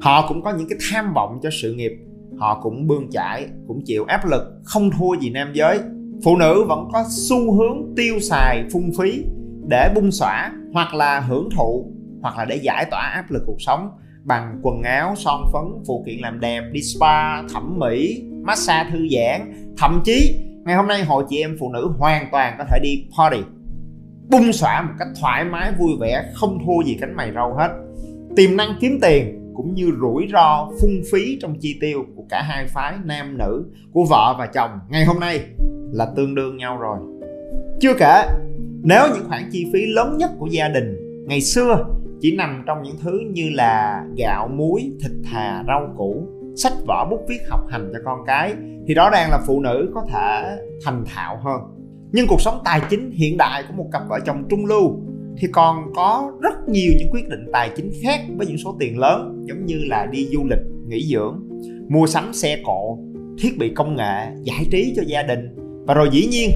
Họ 0.01 0.29
cũng 0.29 0.43
có 0.43 0.53
những 0.53 0.69
cái 0.69 0.79
tham 0.91 1.15
vọng 1.15 1.39
cho 1.43 1.51
sự 1.63 1.75
nghiệp. 1.75 1.93
Họ 2.39 2.61
cũng 2.63 2.87
bươn 2.87 3.11
chải, 3.11 3.47
cũng 3.69 3.81
chịu 3.85 4.05
áp 4.05 4.27
lực 4.27 4.43
không 4.65 4.91
thua 4.99 5.17
gì 5.21 5.31
nam 5.31 5.53
giới. 5.55 5.79
Phụ 6.25 6.37
nữ 6.37 6.65
vẫn 6.69 6.89
có 6.93 7.05
xu 7.11 7.53
hướng 7.53 7.95
tiêu 7.97 8.21
xài 8.21 8.65
phung 8.73 8.91
phí 8.99 9.25
để 9.69 9.93
bung 9.95 10.11
xõa 10.11 10.51
hoặc 10.73 10.95
là 10.95 11.21
hưởng 11.21 11.49
thụ, 11.57 11.93
hoặc 12.23 12.39
là 12.39 12.45
để 12.45 12.57
giải 12.57 12.85
tỏa 12.91 13.11
áp 13.15 13.31
lực 13.31 13.43
cuộc 13.47 13.57
sống 13.59 13.91
bằng 14.25 14.61
quần 14.63 14.83
áo, 14.83 15.15
son 15.17 15.45
phấn, 15.53 15.63
phụ 15.87 16.05
kiện 16.07 16.19
làm 16.19 16.41
đẹp, 16.41 16.63
đi 16.73 16.81
spa, 16.83 17.43
thẩm 17.43 17.79
mỹ, 17.79 18.23
massage 18.43 18.91
thư 18.91 18.99
giãn. 19.11 19.53
Thậm 19.79 20.03
chí, 20.05 20.45
ngày 20.65 20.77
hôm 20.77 20.87
nay 20.87 21.05
hội 21.05 21.25
chị 21.29 21.41
em 21.41 21.57
phụ 21.61 21.73
nữ 21.73 21.91
hoàn 21.99 22.29
toàn 22.33 22.55
có 22.59 22.65
thể 22.71 22.79
đi 22.83 23.05
party, 23.19 23.43
bung 24.31 24.53
xõa 24.53 24.83
một 24.83 24.93
cách 24.99 25.09
thoải 25.21 25.45
mái, 25.45 25.73
vui 25.79 25.91
vẻ, 26.01 26.25
không 26.35 26.59
thua 26.67 26.85
gì 26.87 26.97
cánh 27.01 27.17
mày 27.17 27.33
râu 27.35 27.55
hết. 27.55 27.69
Tiềm 28.37 28.57
năng 28.57 28.69
kiếm 28.81 28.99
tiền 29.03 29.53
cũng 29.55 29.75
như 29.75 29.93
rủi 30.01 30.29
ro 30.33 30.69
phung 30.81 31.01
phí 31.13 31.39
trong 31.41 31.55
chi 31.61 31.79
tiêu 31.81 32.05
của 32.17 32.23
cả 32.31 32.43
hai 32.43 32.67
phái 32.67 32.95
nam, 33.05 33.39
nữ, 33.39 33.65
của 33.93 34.05
vợ 34.11 34.35
và 34.39 34.47
chồng 34.47 34.71
ngày 34.89 35.05
hôm 35.05 35.21
nay 35.21 35.41
là 35.93 36.07
tương 36.17 36.35
đương 36.35 36.57
nhau 36.57 36.79
rồi. 36.79 36.99
Chưa 37.81 37.95
kể 37.99 38.23
nếu 38.83 39.03
những 39.15 39.29
khoản 39.29 39.43
chi 39.53 39.67
phí 39.73 39.87
lớn 39.87 40.17
nhất 40.19 40.31
của 40.39 40.47
gia 40.47 40.69
đình 40.69 40.97
ngày 41.29 41.41
xưa 41.41 41.87
chỉ 42.21 42.37
nằm 42.37 42.63
trong 42.67 42.83
những 42.83 42.97
thứ 43.03 43.21
như 43.31 43.51
là 43.53 44.05
gạo, 44.17 44.49
muối, 44.49 44.93
thịt 45.01 45.11
thà, 45.25 45.65
rau 45.67 45.95
củ, 45.97 46.27
sách 46.57 46.73
vở, 46.87 47.07
bút 47.11 47.21
viết, 47.29 47.39
học 47.49 47.61
hành 47.69 47.91
cho 47.93 47.99
con 48.05 48.19
cái, 48.27 48.55
thì 48.87 48.95
rõ 48.95 49.11
ràng 49.11 49.31
là 49.31 49.41
phụ 49.47 49.61
nữ 49.61 49.91
có 49.95 50.07
thể 50.13 50.57
thành 50.85 51.05
thạo 51.07 51.39
hơn. 51.45 51.61
Nhưng 52.13 52.27
cuộc 52.29 52.41
sống 52.41 52.61
tài 52.65 52.81
chính 52.91 53.11
hiện 53.11 53.37
đại 53.37 53.63
của 53.69 53.75
một 53.75 53.89
cặp 53.93 54.03
vợ 54.09 54.19
chồng 54.27 54.45
trung 54.51 54.67
lưu 54.67 55.01
thì 55.39 55.49
còn 55.53 55.77
có 55.95 56.33
rất 56.41 56.69
nhiều 56.69 56.93
những 56.99 57.09
quyết 57.13 57.29
định 57.29 57.47
tài 57.53 57.71
chính 57.77 57.91
khác 58.03 58.21
với 58.37 58.47
những 58.47 58.59
số 58.59 58.77
tiền 58.81 58.99
lớn, 58.99 59.45
giống 59.49 59.67
như 59.67 59.79
là 59.87 60.07
đi 60.07 60.27
du 60.27 60.45
lịch, 60.45 60.63
nghỉ 60.87 61.07
dưỡng, 61.13 61.49
mua 61.89 62.07
sắm 62.07 62.33
xe 62.33 62.59
cộ, 62.65 62.99
thiết 63.43 63.59
bị 63.59 63.73
công 63.75 63.97
nghệ, 63.97 64.27
giải 64.43 64.67
trí 64.71 64.93
cho 64.97 65.03
gia 65.07 65.23
đình. 65.23 65.41
Và 65.87 65.95
rồi 65.95 66.09
dĩ 66.13 66.27
nhiên, 66.31 66.51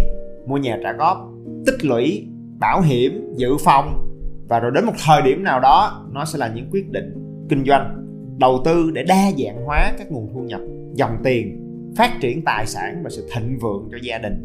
mua 0.46 0.56
nhà 0.56 0.78
trả 0.82 0.92
góp 0.92 1.18
tích 1.66 1.84
lũy, 1.84 2.26
bảo 2.58 2.80
hiểm, 2.80 3.34
dự 3.36 3.56
phòng. 3.64 4.08
Và 4.48 4.60
rồi 4.60 4.70
đến 4.74 4.84
một 4.84 4.92
thời 5.06 5.22
điểm 5.22 5.44
nào 5.44 5.60
đó, 5.60 6.06
nó 6.12 6.24
sẽ 6.24 6.38
là 6.38 6.48
những 6.54 6.70
quyết 6.70 6.90
định 6.90 7.14
kinh 7.48 7.64
doanh, 7.64 8.06
đầu 8.38 8.62
tư 8.64 8.90
để 8.94 9.02
đa 9.02 9.30
dạng 9.44 9.64
hóa 9.64 9.92
các 9.98 10.12
nguồn 10.12 10.28
thu 10.34 10.40
nhập, 10.40 10.60
dòng 10.94 11.16
tiền, 11.24 11.58
phát 11.96 12.10
triển 12.20 12.42
tài 12.44 12.66
sản 12.66 13.00
và 13.04 13.10
sự 13.10 13.28
thịnh 13.34 13.58
vượng 13.58 13.88
cho 13.92 13.98
gia 14.02 14.18
đình. 14.18 14.42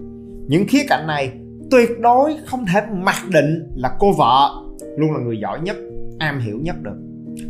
Những 0.48 0.66
khía 0.68 0.84
cạnh 0.90 1.08
này 1.08 1.32
tuyệt 1.72 1.90
đối 2.00 2.36
không 2.46 2.66
thể 2.74 2.82
mặc 2.92 3.16
định 3.34 3.72
là 3.76 3.96
cô 4.00 4.14
vợ 4.18 4.50
luôn 4.98 5.14
là 5.14 5.20
người 5.20 5.38
giỏi 5.42 5.60
nhất, 5.60 5.76
am 6.20 6.40
hiểu 6.40 6.60
nhất 6.62 6.76
được. 6.82 6.98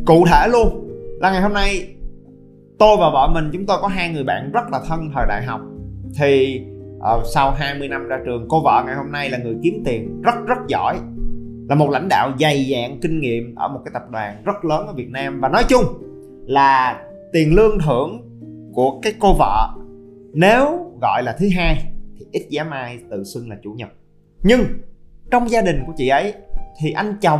Cụ 0.06 0.26
thể 0.32 0.48
luôn, 0.52 0.88
là 1.20 1.32
ngày 1.32 1.42
hôm 1.42 1.54
nay, 1.54 1.88
tôi 2.80 2.98
và 3.00 3.10
vợ 3.10 3.30
mình 3.34 3.50
chúng 3.54 3.66
tôi 3.66 3.78
có 3.82 3.88
hai 3.88 4.10
người 4.10 4.24
bạn 4.24 4.52
rất 4.52 4.72
là 4.72 4.82
thân 4.88 5.00
thời 5.14 5.26
đại 5.28 5.44
học. 5.44 5.62
Thì 6.20 6.62
uh, 6.98 7.26
sau 7.34 7.52
20 7.52 7.88
năm 7.88 8.08
ra 8.08 8.20
trường 8.26 8.46
cô 8.50 8.62
vợ 8.64 8.84
ngày 8.86 8.96
hôm 8.96 9.12
nay 9.12 9.30
là 9.30 9.38
người 9.38 9.56
kiếm 9.64 9.82
tiền 9.86 10.22
rất 10.22 10.36
rất 10.48 10.58
giỏi 10.68 11.00
là 11.70 11.76
một 11.76 11.90
lãnh 11.90 12.08
đạo 12.10 12.32
dày 12.40 12.66
dạn 12.72 13.00
kinh 13.02 13.20
nghiệm 13.20 13.56
ở 13.56 13.68
một 13.68 13.80
cái 13.86 13.92
tập 13.94 14.04
đoàn 14.12 14.42
rất 14.46 14.66
lớn 14.66 14.88
ở 14.88 14.94
Việt 14.94 15.10
Nam. 15.10 15.40
Và 15.42 15.50
nói 15.50 15.64
chung 15.70 15.84
là 16.46 17.02
tiền 17.34 17.56
lương 17.56 17.80
thưởng 17.86 18.22
của 18.74 19.00
cái 19.02 19.14
cô 19.20 19.34
vợ 19.40 19.70
nếu 20.34 20.92
gọi 21.02 21.24
là 21.24 21.36
thứ 21.40 21.48
hai 21.56 21.92
thì 22.20 22.26
ít 22.32 22.48
dám 22.50 22.70
ai 22.70 23.00
tự 23.10 23.24
xưng 23.24 23.50
là 23.50 23.56
chủ 23.64 23.72
nhật. 23.72 23.90
Nhưng 24.44 24.62
trong 25.32 25.50
gia 25.50 25.62
đình 25.62 25.84
của 25.88 25.94
chị 25.98 26.08
ấy 26.08 26.34
thì 26.80 26.92
anh 26.92 27.18
chồng 27.22 27.40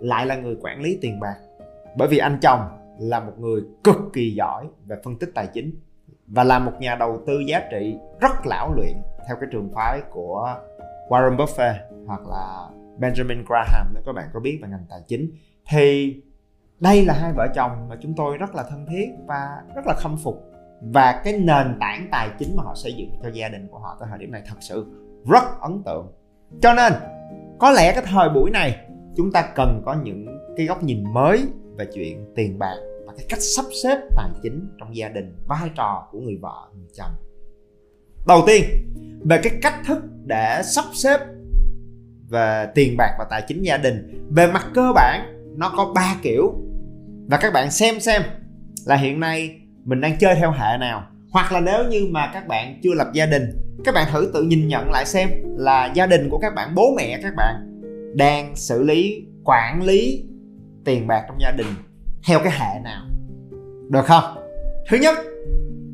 lại 0.00 0.26
là 0.26 0.36
người 0.36 0.56
quản 0.60 0.82
lý 0.82 0.98
tiền 1.00 1.20
bạc 1.20 1.36
bởi 1.96 2.08
vì 2.08 2.18
anh 2.18 2.38
chồng 2.42 2.60
là 2.98 3.20
một 3.20 3.32
người 3.38 3.60
cực 3.84 3.96
kỳ 4.12 4.30
giỏi 4.30 4.64
về 4.86 4.96
phân 5.04 5.18
tích 5.18 5.30
tài 5.34 5.46
chính 5.54 5.74
và 6.28 6.44
là 6.44 6.58
một 6.58 6.72
nhà 6.80 6.94
đầu 6.94 7.20
tư 7.26 7.38
giá 7.46 7.62
trị 7.70 7.98
rất 8.20 8.46
lão 8.46 8.74
luyện 8.74 8.92
theo 9.26 9.36
cái 9.40 9.48
trường 9.52 9.70
phái 9.74 10.00
của 10.10 10.56
Warren 11.08 11.36
Buffett 11.36 11.74
hoặc 12.06 12.20
là 12.26 12.68
Benjamin 12.98 13.44
Graham 13.46 13.86
nếu 13.94 14.02
các 14.06 14.12
bạn 14.12 14.28
có 14.32 14.40
biết 14.40 14.58
về 14.62 14.68
ngành 14.68 14.86
tài 14.90 15.00
chính. 15.06 15.30
Thì 15.70 16.16
đây 16.80 17.04
là 17.04 17.14
hai 17.14 17.32
vợ 17.32 17.46
chồng 17.54 17.88
mà 17.88 17.96
chúng 18.02 18.14
tôi 18.16 18.36
rất 18.36 18.54
là 18.54 18.64
thân 18.70 18.86
thiết 18.86 19.06
và 19.26 19.62
rất 19.74 19.86
là 19.86 19.94
khâm 19.94 20.16
phục. 20.24 20.42
Và 20.80 21.20
cái 21.24 21.32
nền 21.32 21.76
tảng 21.80 22.08
tài 22.12 22.28
chính 22.38 22.56
mà 22.56 22.62
họ 22.62 22.74
xây 22.74 22.92
dựng 22.92 23.10
cho 23.22 23.28
gia 23.32 23.48
đình 23.48 23.68
của 23.70 23.78
họ 23.78 23.96
tới 24.00 24.08
thời 24.10 24.18
điểm 24.18 24.32
này 24.32 24.42
thật 24.46 24.56
sự 24.60 24.86
rất 25.30 25.60
ấn 25.60 25.82
tượng. 25.84 26.12
Cho 26.60 26.74
nên, 26.74 26.92
có 27.58 27.70
lẽ 27.70 27.92
cái 27.92 28.04
thời 28.06 28.28
buổi 28.28 28.50
này 28.50 28.86
chúng 29.16 29.32
ta 29.32 29.48
cần 29.54 29.82
có 29.86 29.94
những 29.94 30.26
cái 30.56 30.66
góc 30.66 30.82
nhìn 30.82 31.04
mới 31.12 31.48
về 31.76 31.86
chuyện 31.94 32.32
tiền 32.36 32.58
bạc 32.58 32.76
cái 33.16 33.26
cách 33.28 33.38
sắp 33.56 33.64
xếp 33.82 33.98
tài 34.16 34.30
chính 34.42 34.68
trong 34.78 34.96
gia 34.96 35.08
đình, 35.08 35.36
vai 35.46 35.70
trò 35.76 36.08
của 36.12 36.20
người 36.20 36.38
vợ, 36.42 36.70
người 36.76 36.88
chồng. 36.96 37.12
Đầu 38.26 38.42
tiên, 38.46 38.64
về 39.24 39.40
cái 39.42 39.58
cách 39.62 39.74
thức 39.86 39.98
để 40.24 40.62
sắp 40.64 40.84
xếp 40.92 41.20
về 42.28 42.66
tiền 42.74 42.96
bạc 42.96 43.16
và 43.18 43.26
tài 43.30 43.42
chính 43.48 43.62
gia 43.62 43.76
đình, 43.76 44.26
về 44.30 44.46
mặt 44.46 44.66
cơ 44.74 44.92
bản, 44.94 45.20
nó 45.56 45.72
có 45.76 45.92
ba 45.94 46.16
kiểu. 46.22 46.54
Và 47.26 47.36
các 47.36 47.52
bạn 47.52 47.70
xem 47.70 48.00
xem 48.00 48.22
là 48.86 48.96
hiện 48.96 49.20
nay 49.20 49.60
mình 49.84 50.00
đang 50.00 50.18
chơi 50.18 50.34
theo 50.34 50.50
hệ 50.50 50.78
nào. 50.80 51.06
Hoặc 51.32 51.52
là 51.52 51.60
nếu 51.60 51.84
như 51.90 52.06
mà 52.10 52.30
các 52.34 52.48
bạn 52.48 52.80
chưa 52.82 52.94
lập 52.94 53.10
gia 53.14 53.26
đình, 53.26 53.42
các 53.84 53.94
bạn 53.94 54.08
thử 54.12 54.30
tự 54.34 54.42
nhìn 54.42 54.68
nhận 54.68 54.90
lại 54.90 55.06
xem 55.06 55.28
là 55.56 55.92
gia 55.94 56.06
đình 56.06 56.28
của 56.30 56.38
các 56.38 56.54
bạn, 56.54 56.74
bố 56.74 56.94
mẹ 56.96 57.20
các 57.22 57.34
bạn 57.36 57.80
đang 58.14 58.56
xử 58.56 58.82
lý, 58.82 59.26
quản 59.44 59.82
lý 59.82 60.24
tiền 60.84 61.06
bạc 61.06 61.24
trong 61.28 61.36
gia 61.40 61.50
đình 61.50 61.66
theo 62.26 62.40
cái 62.44 62.52
hệ 62.52 62.80
nào. 62.84 63.06
Được 63.88 64.04
không? 64.04 64.24
Thứ 64.90 64.96
nhất 64.96 65.16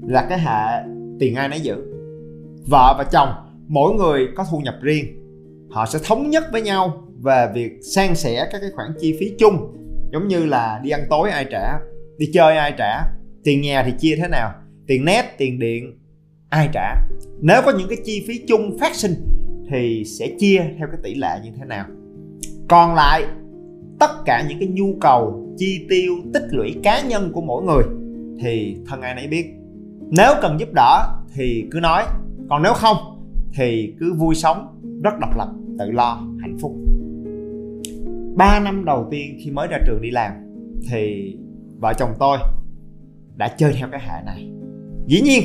là 0.02 0.26
cái 0.28 0.38
hệ 0.38 0.92
tiền 1.20 1.34
ai 1.34 1.48
nấy 1.48 1.60
giữ. 1.60 1.76
Vợ 2.70 2.94
và 2.98 3.04
chồng, 3.12 3.28
mỗi 3.68 3.94
người 3.94 4.28
có 4.36 4.44
thu 4.50 4.58
nhập 4.58 4.74
riêng. 4.80 5.06
Họ 5.70 5.86
sẽ 5.86 5.98
thống 6.04 6.30
nhất 6.30 6.44
với 6.52 6.62
nhau 6.62 7.08
về 7.22 7.48
việc 7.54 7.72
san 7.94 8.14
sẻ 8.14 8.48
các 8.52 8.58
cái 8.60 8.70
khoản 8.74 8.88
chi 9.00 9.16
phí 9.20 9.32
chung. 9.38 9.76
Giống 10.12 10.28
như 10.28 10.46
là 10.46 10.80
đi 10.82 10.90
ăn 10.90 11.00
tối 11.10 11.30
ai 11.30 11.46
trả, 11.50 11.78
đi 12.18 12.30
chơi 12.32 12.56
ai 12.56 12.74
trả, 12.78 13.02
tiền 13.44 13.60
nhà 13.60 13.82
thì 13.86 13.92
chia 13.98 14.16
thế 14.16 14.28
nào, 14.28 14.52
tiền 14.86 15.04
nét 15.04 15.34
tiền 15.38 15.58
điện, 15.58 15.98
ai 16.50 16.68
trả. 16.72 16.94
Nếu 17.40 17.62
có 17.64 17.72
những 17.78 17.88
cái 17.88 17.98
chi 18.04 18.24
phí 18.28 18.44
chung 18.48 18.78
phát 18.80 18.94
sinh 18.94 19.14
thì 19.70 20.04
sẽ 20.04 20.28
chia 20.38 20.64
theo 20.78 20.88
cái 20.88 21.00
tỷ 21.02 21.14
lệ 21.14 21.40
như 21.44 21.50
thế 21.58 21.64
nào. 21.64 21.86
Còn 22.68 22.94
lại 22.94 23.26
tất 24.02 24.24
cả 24.24 24.44
những 24.48 24.58
cái 24.58 24.68
nhu 24.68 24.94
cầu, 25.00 25.48
chi 25.56 25.86
tiêu, 25.88 26.14
tích 26.34 26.46
lũy 26.50 26.74
cá 26.82 27.02
nhân 27.08 27.32
của 27.32 27.40
mỗi 27.40 27.62
người, 27.64 27.82
thì 28.40 28.76
thân 28.86 29.00
ai 29.00 29.14
nấy 29.14 29.26
biết. 29.26 29.46
Nếu 30.10 30.34
cần 30.42 30.60
giúp 30.60 30.68
đỡ 30.74 31.20
thì 31.34 31.68
cứ 31.70 31.80
nói, 31.80 32.04
còn 32.50 32.62
nếu 32.62 32.72
không 32.74 32.96
thì 33.54 33.94
cứ 34.00 34.14
vui 34.14 34.34
sống, 34.34 34.80
rất 35.02 35.10
độc 35.20 35.30
lập, 35.36 35.48
tự 35.78 35.90
lo, 35.90 36.20
hạnh 36.40 36.56
phúc. 36.60 36.76
3 38.36 38.60
năm 38.60 38.84
đầu 38.84 39.08
tiên 39.10 39.36
khi 39.44 39.50
mới 39.50 39.68
ra 39.68 39.78
trường 39.86 40.02
đi 40.02 40.10
làm, 40.10 40.32
thì 40.90 41.36
vợ 41.80 41.92
chồng 41.98 42.10
tôi 42.18 42.38
đã 43.36 43.48
chơi 43.48 43.72
theo 43.72 43.88
cái 43.92 44.00
hệ 44.00 44.22
này. 44.26 44.50
Dĩ 45.06 45.20
nhiên, 45.20 45.42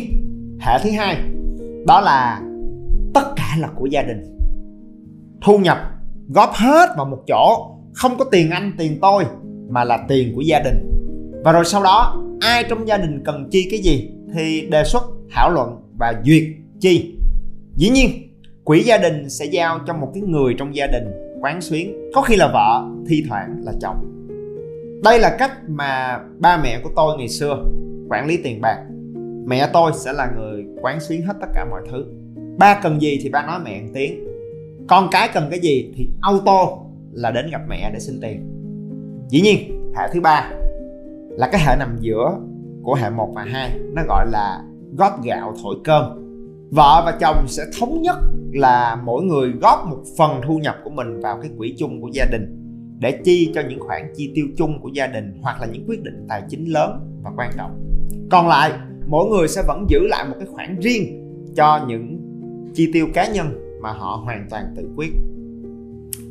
hệ 0.60 0.80
thứ 0.84 0.90
hai, 0.92 1.18
đó 1.88 2.02
là 2.02 2.42
tất 3.14 3.34
cả 3.36 3.58
là 3.60 3.68
của 3.76 3.86
gia 3.86 4.04
đình. 4.04 4.38
Thu 5.42 5.58
nhập 5.58 5.78
góp 6.28 6.50
hết 6.54 6.90
vào 6.98 7.06
một 7.06 7.24
chỗ 7.28 7.77
không 7.98 8.18
có 8.18 8.26
tiền 8.26 8.50
anh, 8.50 8.72
tiền 8.78 8.98
tôi, 9.02 9.24
mà 9.70 9.84
là 9.84 10.06
tiền 10.08 10.36
của 10.36 10.42
gia 10.42 10.60
đình. 10.60 10.92
Và 11.44 11.52
rồi 11.52 11.66
sau 11.66 11.84
đó, 11.84 12.24
ai 12.42 12.64
trong 12.70 12.88
gia 12.88 12.98
đình 12.98 13.24
cần 13.26 13.50
chi 13.52 13.68
cái 13.72 13.80
gì 13.80 14.10
thì 14.34 14.68
đề 14.72 14.84
xuất, 14.84 15.04
thảo 15.32 15.52
luận 15.52 15.70
và 16.00 16.14
duyệt 16.26 16.44
chi. 16.80 17.16
Dĩ 17.76 17.90
nhiên, 17.90 18.10
quỹ 18.64 18.84
gia 18.84 18.98
đình 18.98 19.30
sẽ 19.30 19.46
giao 19.46 19.80
cho 19.88 19.94
một 19.94 20.12
cái 20.14 20.24
người 20.24 20.56
trong 20.58 20.76
gia 20.76 20.88
đình 20.88 21.04
quán 21.42 21.62
xuyến. 21.62 22.10
Có 22.14 22.22
khi 22.22 22.36
là 22.36 22.48
vợ, 22.54 22.90
thi 23.10 23.24
thoảng 23.30 23.62
là 23.66 23.74
chồng. 23.82 24.28
Đây 25.04 25.20
là 25.20 25.36
cách 25.40 25.52
mà 25.68 26.20
ba 26.40 26.58
mẹ 26.64 26.80
của 26.84 26.90
tôi 26.96 27.18
ngày 27.18 27.30
xưa 27.30 27.64
quản 28.10 28.28
lý 28.28 28.38
tiền 28.38 28.62
bạc. 28.62 28.84
Mẹ 29.46 29.70
tôi 29.74 29.92
sẽ 29.96 30.14
là 30.14 30.32
người 30.38 30.66
quán 30.82 31.00
xuyến 31.00 31.22
hết 31.22 31.34
tất 31.42 31.48
cả 31.54 31.66
mọi 31.72 31.82
thứ. 31.92 32.06
Ba 32.58 32.80
cần 32.84 33.02
gì 33.02 33.20
thì 33.24 33.30
ba 33.30 33.46
nói 33.46 33.60
mẹ 33.66 33.82
một 33.82 33.88
tiếng. 33.94 34.24
Con 34.88 35.08
cái 35.12 35.30
cần 35.34 35.48
cái 35.50 35.60
gì 35.60 35.94
thì 35.96 36.08
auto 36.22 36.87
là 37.18 37.32
đến 37.32 37.46
gặp 37.52 37.62
mẹ 37.68 37.92
để 37.94 38.00
xin 38.00 38.20
tiền. 38.22 38.50
Dĩ 39.30 39.42
nhiên, 39.42 39.92
hệ 39.96 40.04
thứ 40.14 40.22
ba 40.22 40.52
là 41.30 41.50
cái 41.52 41.62
hệ 41.66 41.76
nằm 41.80 41.98
giữa 42.00 42.40
của 42.84 42.96
hệ 42.96 43.10
1 43.10 43.32
và 43.36 43.44
2 43.44 43.80
nó 43.96 44.02
gọi 44.08 44.26
là 44.32 44.64
góp 44.98 45.24
gạo 45.24 45.54
thổi 45.64 45.76
cơm. 45.84 46.04
Vợ 46.72 47.04
và 47.06 47.18
chồng 47.20 47.46
sẽ 47.48 47.64
thống 47.80 48.02
nhất 48.02 48.16
là 48.54 49.02
mỗi 49.04 49.24
người 49.24 49.52
góp 49.62 49.88
một 49.90 50.04
phần 50.18 50.42
thu 50.48 50.58
nhập 50.58 50.76
của 50.84 50.90
mình 50.90 51.20
vào 51.20 51.40
cái 51.42 51.52
quỹ 51.58 51.76
chung 51.78 52.02
của 52.02 52.10
gia 52.14 52.26
đình 52.32 52.64
để 53.00 53.12
chi 53.24 53.52
cho 53.56 53.62
những 53.70 53.80
khoản 53.80 54.14
chi 54.16 54.32
tiêu 54.36 54.46
chung 54.58 54.82
của 54.82 54.90
gia 54.94 55.08
đình 55.08 55.40
hoặc 55.42 55.62
là 55.62 55.68
những 55.68 55.86
quyết 55.88 56.04
định 56.04 56.26
tài 56.30 56.44
chính 56.50 56.66
lớn 56.66 57.22
và 57.24 57.32
quan 57.38 57.52
trọng. 57.58 57.72
Còn 58.32 58.48
lại, 58.48 58.72
mỗi 59.08 59.26
người 59.30 59.48
sẽ 59.48 59.64
vẫn 59.68 59.86
giữ 59.90 60.08
lại 60.08 60.26
một 60.30 60.36
cái 60.40 60.48
khoản 60.52 60.80
riêng 60.80 61.04
cho 61.56 61.86
những 61.88 62.20
chi 62.74 62.90
tiêu 62.94 63.08
cá 63.14 63.28
nhân 63.28 63.80
mà 63.82 63.92
họ 63.92 64.22
hoàn 64.26 64.48
toàn 64.50 64.74
tự 64.76 64.90
quyết. 64.96 65.12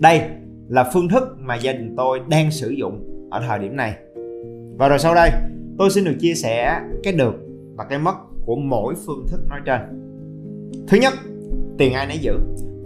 Đây 0.01 0.21
là 0.69 0.91
phương 0.93 1.09
thức 1.09 1.37
mà 1.39 1.57
gia 1.57 1.73
đình 1.73 1.95
tôi 1.97 2.21
đang 2.29 2.51
sử 2.51 2.69
dụng 2.69 3.29
ở 3.31 3.43
thời 3.49 3.59
điểm 3.59 3.77
này. 3.77 3.95
Và 4.79 4.89
rồi 4.89 4.99
sau 4.99 5.15
đây, 5.15 5.31
tôi 5.79 5.91
xin 5.91 6.05
được 6.05 6.17
chia 6.21 6.35
sẻ 6.35 6.81
cái 7.03 7.13
được 7.13 7.35
và 7.77 7.85
cái 7.85 7.99
mất 7.99 8.15
của 8.47 8.57
mỗi 8.57 8.95
phương 9.07 9.27
thức 9.29 9.41
nói 9.49 9.61
trên. 9.65 9.81
Thứ 10.89 10.97
nhất, 10.97 11.13
tiền 11.79 11.93
ai 11.93 12.07
nấy 12.07 12.19
giữ. 12.19 12.39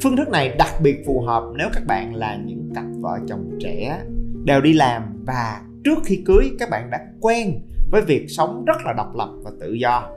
Phương 0.03 0.17
thức 0.17 0.29
này 0.29 0.49
đặc 0.59 0.75
biệt 0.83 1.03
phù 1.07 1.21
hợp 1.21 1.45
nếu 1.57 1.69
các 1.73 1.83
bạn 1.87 2.15
là 2.15 2.39
những 2.45 2.71
cặp 2.75 2.85
vợ 3.01 3.19
chồng 3.29 3.51
trẻ, 3.61 4.01
đều 4.45 4.61
đi 4.61 4.73
làm 4.73 5.03
và 5.27 5.63
trước 5.85 5.99
khi 6.05 6.23
cưới, 6.27 6.51
các 6.59 6.71
bạn 6.71 6.91
đã 6.91 6.99
quen 7.21 7.61
với 7.91 8.03
việc 8.03 8.27
sống 8.29 8.65
rất 8.65 8.77
là 8.85 8.93
độc 8.93 9.17
lập 9.17 9.29
và 9.45 9.51
tự 9.61 9.73
do. 9.73 10.09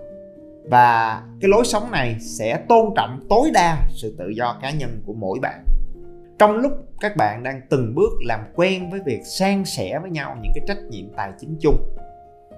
Và 0.70 1.22
cái 1.42 1.50
lối 1.50 1.66
sống 1.66 1.92
này 1.92 2.16
sẽ 2.20 2.58
tôn 2.70 2.94
trọng 2.96 3.20
tối 3.30 3.52
đa 3.54 3.78
sự 3.96 4.16
tự 4.18 4.30
do 4.30 4.60
cá 4.62 4.72
nhân 4.72 5.02
của 5.06 5.14
mỗi 5.14 5.40
bạn 5.42 5.64
trong 6.40 6.52
lúc 6.52 6.72
các 7.00 7.16
bạn 7.18 7.44
đang 7.44 7.62
từng 7.70 7.96
bước 7.96 8.12
làm 8.26 8.40
quen 8.56 8.90
với 8.90 9.00
việc 9.06 9.22
san 9.26 9.66
sẻ 9.66 10.00
với 10.02 10.12
nhau 10.12 10.38
những 10.42 10.52
cái 10.56 10.64
trách 10.68 10.84
nhiệm 10.90 11.14
tài 11.16 11.32
chính 11.40 11.58
chung, 11.62 11.96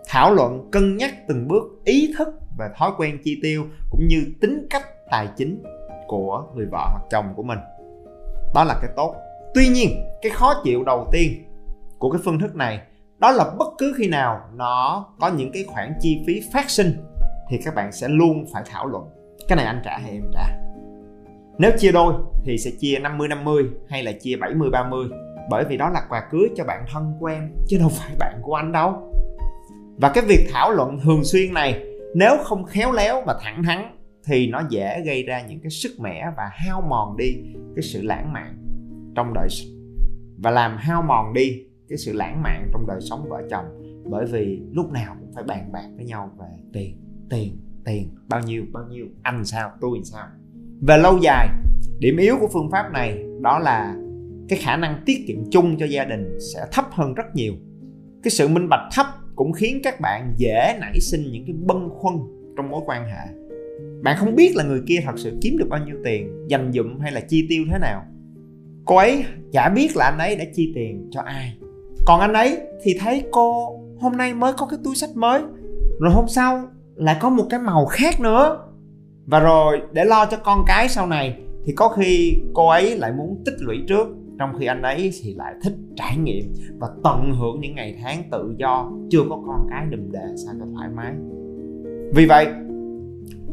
thảo 0.08 0.34
luận, 0.34 0.70
cân 0.72 0.98
nhắc 0.98 1.14
từng 1.28 1.48
bước 1.48 1.64
ý 1.86 2.14
thức 2.18 2.28
và 2.58 2.70
thói 2.78 2.92
quen 2.98 3.18
chi 3.24 3.40
tiêu 3.44 3.66
cũng 3.92 4.08
như 4.08 4.26
tính 4.42 4.68
cách 4.70 4.84
tài 5.12 5.28
chính 5.38 5.64
của 6.08 6.44
người 6.56 6.66
vợ 6.72 6.88
hoặc 6.92 7.04
chồng 7.12 7.34
của 7.36 7.44
mình, 7.44 7.60
đó 8.54 8.64
là 8.64 8.80
cái 8.82 8.92
tốt. 8.96 9.16
Tuy 9.54 9.68
nhiên, 9.68 9.90
cái 10.22 10.32
khó 10.32 10.54
chịu 10.64 10.84
đầu 10.84 11.08
tiên 11.12 11.32
của 12.00 12.12
cái 12.12 12.22
phương 12.26 12.40
thức 12.40 12.56
này, 12.56 12.80
đó 13.18 13.32
là 13.32 13.46
bất 13.58 13.68
cứ 13.78 13.94
khi 13.98 14.08
nào 14.08 14.40
nó 14.54 15.06
có 15.20 15.28
những 15.28 15.52
cái 15.52 15.64
khoản 15.68 15.94
chi 16.00 16.24
phí 16.28 16.42
phát 16.54 16.70
sinh 16.70 16.94
thì 17.50 17.58
các 17.66 17.76
bạn 17.76 17.92
sẽ 17.92 18.08
luôn 18.08 18.46
phải 18.54 18.64
thảo 18.66 18.88
luận. 18.88 19.04
Cái 19.48 19.56
này 19.56 19.66
anh 19.66 19.82
trả 19.84 19.98
hay 19.98 20.12
em 20.12 20.32
trả? 20.34 20.48
Nếu 21.58 21.72
chia 21.78 21.92
đôi 21.92 22.14
thì 22.46 22.58
sẽ 22.58 22.72
chia 22.80 23.00
50 23.00 23.28
50 23.28 23.64
hay 23.90 24.04
là 24.04 24.12
chia 24.12 24.36
70 24.36 24.70
30 24.70 25.08
bởi 25.50 25.66
vì 25.70 25.78
đó 25.78 25.90
là 25.90 26.06
quà 26.10 26.28
cưới 26.32 26.50
cho 26.56 26.64
bạn 26.64 26.86
thân 26.94 27.14
quen, 27.20 27.56
chứ 27.68 27.78
đâu 27.78 27.90
phải 27.90 28.16
bạn 28.20 28.40
của 28.42 28.56
anh 28.56 28.72
đâu. 28.72 29.14
Và 29.98 30.12
cái 30.14 30.24
việc 30.28 30.48
thảo 30.54 30.72
luận 30.72 31.00
thường 31.04 31.24
xuyên 31.24 31.54
này, 31.54 31.84
nếu 32.16 32.38
không 32.44 32.66
khéo 32.66 32.92
léo 32.92 33.22
và 33.26 33.40
thẳng 33.42 33.64
thắn 33.64 33.98
thì 34.26 34.48
nó 34.48 34.62
dễ 34.70 35.02
gây 35.06 35.24
ra 35.24 35.42
những 35.42 35.60
cái 35.60 35.70
sức 35.70 35.92
mẻ 36.00 36.32
và 36.38 36.50
hao 36.54 36.82
mòn 36.82 37.18
đi 37.18 37.36
cái 37.76 37.84
sự 37.84 38.02
lãng 38.02 38.34
mạn 38.34 38.58
trong 39.16 39.34
đời 39.34 39.48
và 40.38 40.52
làm 40.52 40.78
hao 40.78 41.02
mòn 41.02 41.34
đi 41.34 41.64
cái 41.90 41.98
sự 41.98 42.14
lãng 42.14 42.44
mạn 42.44 42.70
trong 42.74 42.88
đời 42.88 43.02
sống 43.02 43.30
vợ 43.30 43.42
chồng, 43.50 43.66
bởi 44.06 44.26
vì 44.26 44.62
lúc 44.72 44.92
nào 44.92 45.16
cũng 45.20 45.32
phải 45.36 45.44
bàn 45.44 45.72
bạc 45.72 45.88
với 45.96 46.06
nhau 46.06 46.32
về 46.40 46.48
tiền 46.74 47.02
tiền 47.30 47.58
tiền, 47.86 48.16
bao 48.30 48.42
nhiêu 48.42 48.66
bao 48.74 48.84
nhiêu, 48.90 49.06
anh 49.24 49.46
sao, 49.46 49.72
tôi 49.82 50.00
sao 50.04 50.28
về 50.82 50.98
lâu 50.98 51.18
dài, 51.18 51.50
điểm 52.00 52.18
yếu 52.18 52.38
của 52.40 52.48
phương 52.54 52.72
pháp 52.72 52.92
này 52.94 53.24
đó 53.42 53.60
là 53.60 53.96
cái 54.50 54.60
khả 54.60 54.78
năng 54.78 55.02
tiết 55.06 55.24
kiệm 55.28 55.38
chung 55.52 55.78
cho 55.80 55.86
gia 55.86 56.06
đình 56.06 56.38
sẽ 56.54 56.66
thấp 56.72 56.86
hơn 56.92 57.14
rất 57.14 57.26
nhiều. 57.34 57.54
Cái 58.24 58.32
sự 58.32 58.48
minh 58.48 58.70
bạch 58.70 58.90
thấp 58.92 59.06
cũng 59.36 59.54
khiến 59.54 59.80
các 59.84 60.00
bạn 60.00 60.34
dễ 60.38 60.78
nảy 60.82 61.00
sinh 61.00 61.32
những 61.32 61.44
cái 61.46 61.56
bâng 61.66 61.90
khuâng 61.90 62.18
trong 62.58 62.70
mối 62.70 62.82
quan 62.86 63.06
hệ. 63.06 63.34
Bạn 64.04 64.18
không 64.20 64.36
biết 64.36 64.56
là 64.56 64.64
người 64.64 64.82
kia 64.88 65.00
thật 65.06 65.14
sự 65.18 65.38
kiếm 65.42 65.58
được 65.58 65.68
bao 65.70 65.86
nhiêu 65.86 65.96
tiền, 66.04 66.48
dành 66.48 66.72
dụm 66.74 67.00
hay 67.00 67.12
là 67.12 67.22
chi 67.22 67.46
tiêu 67.50 67.64
thế 67.72 67.78
nào. 67.80 68.06
Cô 68.86 68.96
ấy 68.96 69.24
chả 69.52 69.70
biết 69.70 69.96
là 69.96 70.06
anh 70.06 70.18
ấy 70.18 70.36
đã 70.36 70.44
chi 70.56 70.72
tiền 70.76 71.10
cho 71.12 71.22
ai. 71.22 71.58
Còn 72.06 72.20
anh 72.20 72.34
ấy 72.34 72.58
thì 72.84 72.98
thấy 73.00 73.24
cô 73.32 73.80
hôm 74.00 74.18
nay 74.18 74.34
mới 74.34 74.54
có 74.58 74.66
cái 74.66 74.80
túi 74.84 74.96
sách 74.96 75.10
mới, 75.16 75.42
rồi 76.00 76.14
hôm 76.14 76.26
sau 76.28 76.68
lại 76.96 77.18
có 77.20 77.30
một 77.30 77.46
cái 77.50 77.60
màu 77.60 77.86
khác 77.86 78.20
nữa 78.20 78.65
và 79.26 79.40
rồi, 79.40 79.82
để 79.94 80.06
lo 80.06 80.26
cho 80.26 80.38
con 80.38 80.64
cái 80.68 80.90
sau 80.90 81.08
này, 81.08 81.40
thì 81.66 81.74
có 81.74 81.90
khi 81.90 82.38
cô 82.54 82.70
ấy 82.70 82.98
lại 82.98 83.12
muốn 83.12 83.44
tích 83.46 83.56
lũy 83.60 83.78
trước. 83.88 84.08
Trong 84.40 84.50
khi 84.60 84.66
anh 84.66 84.82
ấy 84.82 85.12
thì 85.22 85.34
lại 85.34 85.54
thích 85.64 85.74
trải 85.96 86.18
nghiệm 86.18 86.54
và 86.80 86.88
tận 87.04 87.34
hưởng 87.40 87.62
những 87.62 87.76
ngày 87.76 87.96
tháng 88.04 88.24
tự 88.32 88.56
do. 88.58 88.92
Chưa 89.10 89.22
có 89.30 89.44
con 89.48 89.68
cái 89.70 89.86
đùm 89.90 90.12
đề 90.12 90.26
sao 90.46 90.56
cho 90.60 90.66
thoải 90.74 90.90
mái. 90.96 91.14
Vì 92.16 92.26
vậy, 92.26 92.48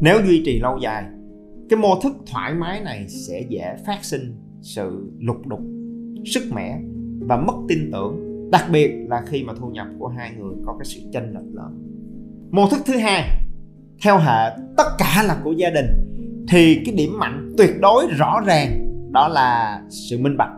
nếu 0.01 0.19
duy 0.27 0.41
trì 0.45 0.59
lâu 0.59 0.77
dài, 0.77 1.03
cái 1.69 1.79
mô 1.79 1.99
thức 2.03 2.13
thoải 2.31 2.53
mái 2.53 2.81
này 2.81 3.05
sẽ 3.07 3.41
dễ 3.49 3.75
phát 3.85 3.99
sinh 4.01 4.35
sự 4.61 5.11
lục 5.19 5.47
đục, 5.47 5.59
sức 6.25 6.43
mẻ 6.53 6.79
và 7.19 7.37
mất 7.37 7.55
tin 7.67 7.91
tưởng. 7.91 8.19
Đặc 8.51 8.65
biệt 8.71 8.91
là 9.09 9.23
khi 9.25 9.43
mà 9.43 9.53
thu 9.59 9.67
nhập 9.69 9.87
của 9.99 10.07
hai 10.07 10.31
người 10.39 10.55
có 10.65 10.75
cái 10.79 10.85
sự 10.85 11.01
chênh 11.13 11.33
lệch 11.33 11.55
lớn. 11.55 11.83
Mô 12.51 12.67
thức 12.69 12.79
thứ 12.85 12.97
hai 12.97 13.29
theo 14.03 14.17
hệ 14.17 14.51
tất 14.77 14.87
cả 14.97 15.23
là 15.27 15.37
của 15.43 15.51
gia 15.51 15.69
đình, 15.69 15.85
thì 16.49 16.81
cái 16.85 16.95
điểm 16.95 17.19
mạnh 17.19 17.53
tuyệt 17.57 17.81
đối 17.81 18.07
rõ 18.17 18.41
ràng 18.45 18.89
đó 19.11 19.27
là 19.27 19.81
sự 19.89 20.17
minh 20.17 20.37
bạch. 20.37 20.51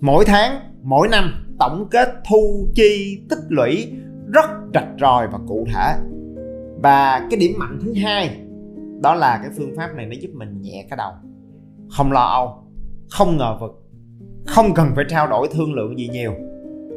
Mỗi 0.00 0.24
tháng, 0.24 0.60
mỗi 0.82 1.08
năm, 1.08 1.46
tổng 1.58 1.88
kết 1.90 2.08
thu 2.28 2.68
chi 2.74 3.20
tích 3.30 3.38
lũy 3.48 3.92
rất 4.32 4.50
rạch 4.74 4.88
ròi 5.00 5.26
và 5.32 5.38
cụ 5.48 5.66
thể. 5.74 5.94
Và 6.82 7.26
cái 7.30 7.40
điểm 7.40 7.52
mạnh 7.58 7.78
thứ 7.82 7.94
hai, 8.02 8.40
đó 9.02 9.14
là 9.14 9.38
cái 9.42 9.50
phương 9.56 9.76
pháp 9.76 9.94
này 9.96 10.06
nó 10.06 10.14
giúp 10.20 10.30
mình 10.34 10.60
nhẹ 10.60 10.86
cái 10.90 10.96
đầu. 10.96 11.12
Không 11.90 12.12
lo 12.12 12.24
âu, 12.24 12.64
không 13.10 13.36
ngờ 13.36 13.56
vực, 13.60 13.70
không 14.46 14.74
cần 14.74 14.92
phải 14.94 15.04
trao 15.08 15.26
đổi 15.26 15.48
thương 15.52 15.74
lượng 15.74 15.98
gì 15.98 16.08
nhiều. 16.08 16.34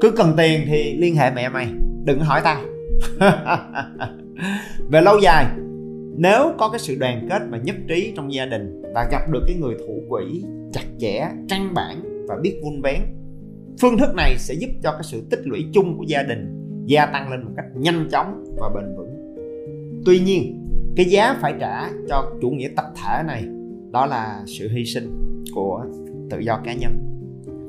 Cứ 0.01 0.11
cần 0.11 0.33
tiền 0.37 0.61
thì 0.67 0.97
liên 0.97 1.15
hệ 1.15 1.31
mẹ 1.31 1.49
mày, 1.49 1.67
đừng 2.03 2.19
hỏi 2.19 2.41
tao. 2.43 2.61
Về 4.91 5.01
lâu 5.01 5.19
dài 5.19 5.45
nếu 6.21 6.51
có 6.57 6.69
cái 6.69 6.79
sự 6.79 6.95
đoàn 6.99 7.27
kết 7.29 7.41
và 7.49 7.57
nhất 7.57 7.75
trí 7.87 8.13
trong 8.15 8.33
gia 8.33 8.45
đình 8.45 8.81
và 8.95 9.07
gặp 9.11 9.31
được 9.31 9.43
cái 9.47 9.55
người 9.55 9.75
thủ 9.79 10.03
quỹ 10.09 10.43
chặt 10.73 10.85
chẽ, 10.99 11.29
căn 11.49 11.73
bản 11.73 12.25
và 12.27 12.35
biết 12.41 12.61
vun 12.63 12.81
vén, 12.81 13.01
phương 13.81 13.97
thức 13.97 14.15
này 14.15 14.35
sẽ 14.37 14.53
giúp 14.53 14.69
cho 14.83 14.91
cái 14.91 15.03
sự 15.03 15.21
tích 15.29 15.39
lũy 15.43 15.65
chung 15.73 15.97
của 15.97 16.03
gia 16.07 16.23
đình 16.23 16.55
gia 16.85 17.05
tăng 17.05 17.31
lên 17.31 17.43
một 17.43 17.51
cách 17.55 17.65
nhanh 17.75 18.07
chóng 18.11 18.43
và 18.57 18.69
bền 18.75 18.95
vững. 18.97 19.35
Tuy 20.05 20.19
nhiên, 20.19 20.65
cái 20.95 21.05
giá 21.05 21.37
phải 21.41 21.53
trả 21.59 21.89
cho 22.09 22.31
chủ 22.41 22.49
nghĩa 22.49 22.69
tập 22.75 22.85
thể 22.95 23.23
này, 23.27 23.43
đó 23.91 24.05
là 24.05 24.43
sự 24.47 24.69
hy 24.69 24.85
sinh 24.85 25.35
của 25.55 25.85
tự 26.29 26.39
do 26.39 26.61
cá 26.65 26.73
nhân. 26.73 26.91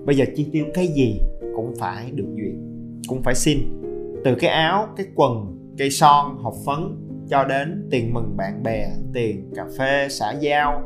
Bây 0.06 0.16
giờ 0.16 0.24
chi 0.36 0.46
tiêu 0.52 0.64
cái 0.74 0.86
gì 0.86 1.20
cũng 1.56 1.74
phải 1.78 2.10
được 2.14 2.28
duyệt, 2.36 2.54
cũng 3.08 3.22
phải 3.22 3.34
xin. 3.34 3.58
Từ 4.24 4.34
cái 4.34 4.50
áo, 4.50 4.88
cái 4.96 5.06
quần, 5.14 5.58
cây 5.78 5.90
son, 5.90 6.36
hộp 6.38 6.54
phấn 6.66 7.09
cho 7.30 7.44
đến 7.44 7.88
tiền 7.90 8.14
mừng 8.14 8.36
bạn 8.36 8.62
bè, 8.62 8.90
tiền 9.14 9.50
cà 9.56 9.64
phê, 9.78 10.08
xã 10.10 10.32
giao. 10.40 10.82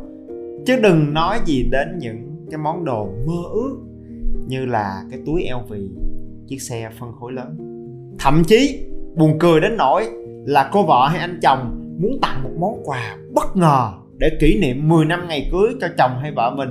Chứ 0.67 0.77
đừng 0.83 1.15
nói 1.15 1.39
gì 1.45 1.69
đến 1.73 1.99
những 1.99 2.47
cái 2.51 2.59
món 2.59 2.85
đồ 2.85 3.07
mơ 3.27 3.43
ước 3.53 3.79
như 4.47 4.67
là 4.67 5.05
cái 5.11 5.21
túi 5.27 5.45
LV 5.51 5.75
chiếc 6.47 6.63
xe 6.63 6.91
phân 7.01 7.13
khối 7.13 7.33
lớn. 7.33 7.57
Thậm 8.19 8.43
chí, 8.47 8.87
buồn 9.15 9.39
cười 9.39 9.61
đến 9.61 9.77
nỗi 9.77 10.05
là 10.47 10.71
cô 10.73 10.87
vợ 10.87 11.09
hay 11.09 11.21
anh 11.21 11.39
chồng 11.43 11.81
muốn 12.01 12.19
tặng 12.23 12.43
một 12.43 12.51
món 12.59 12.83
quà 12.85 13.17
bất 13.35 13.57
ngờ 13.57 13.93
để 14.19 14.31
kỷ 14.41 14.59
niệm 14.61 14.89
10 14.89 15.05
năm 15.05 15.27
ngày 15.29 15.49
cưới 15.53 15.71
cho 15.81 15.89
chồng 15.99 16.11
hay 16.21 16.33
vợ 16.37 16.55
mình, 16.57 16.69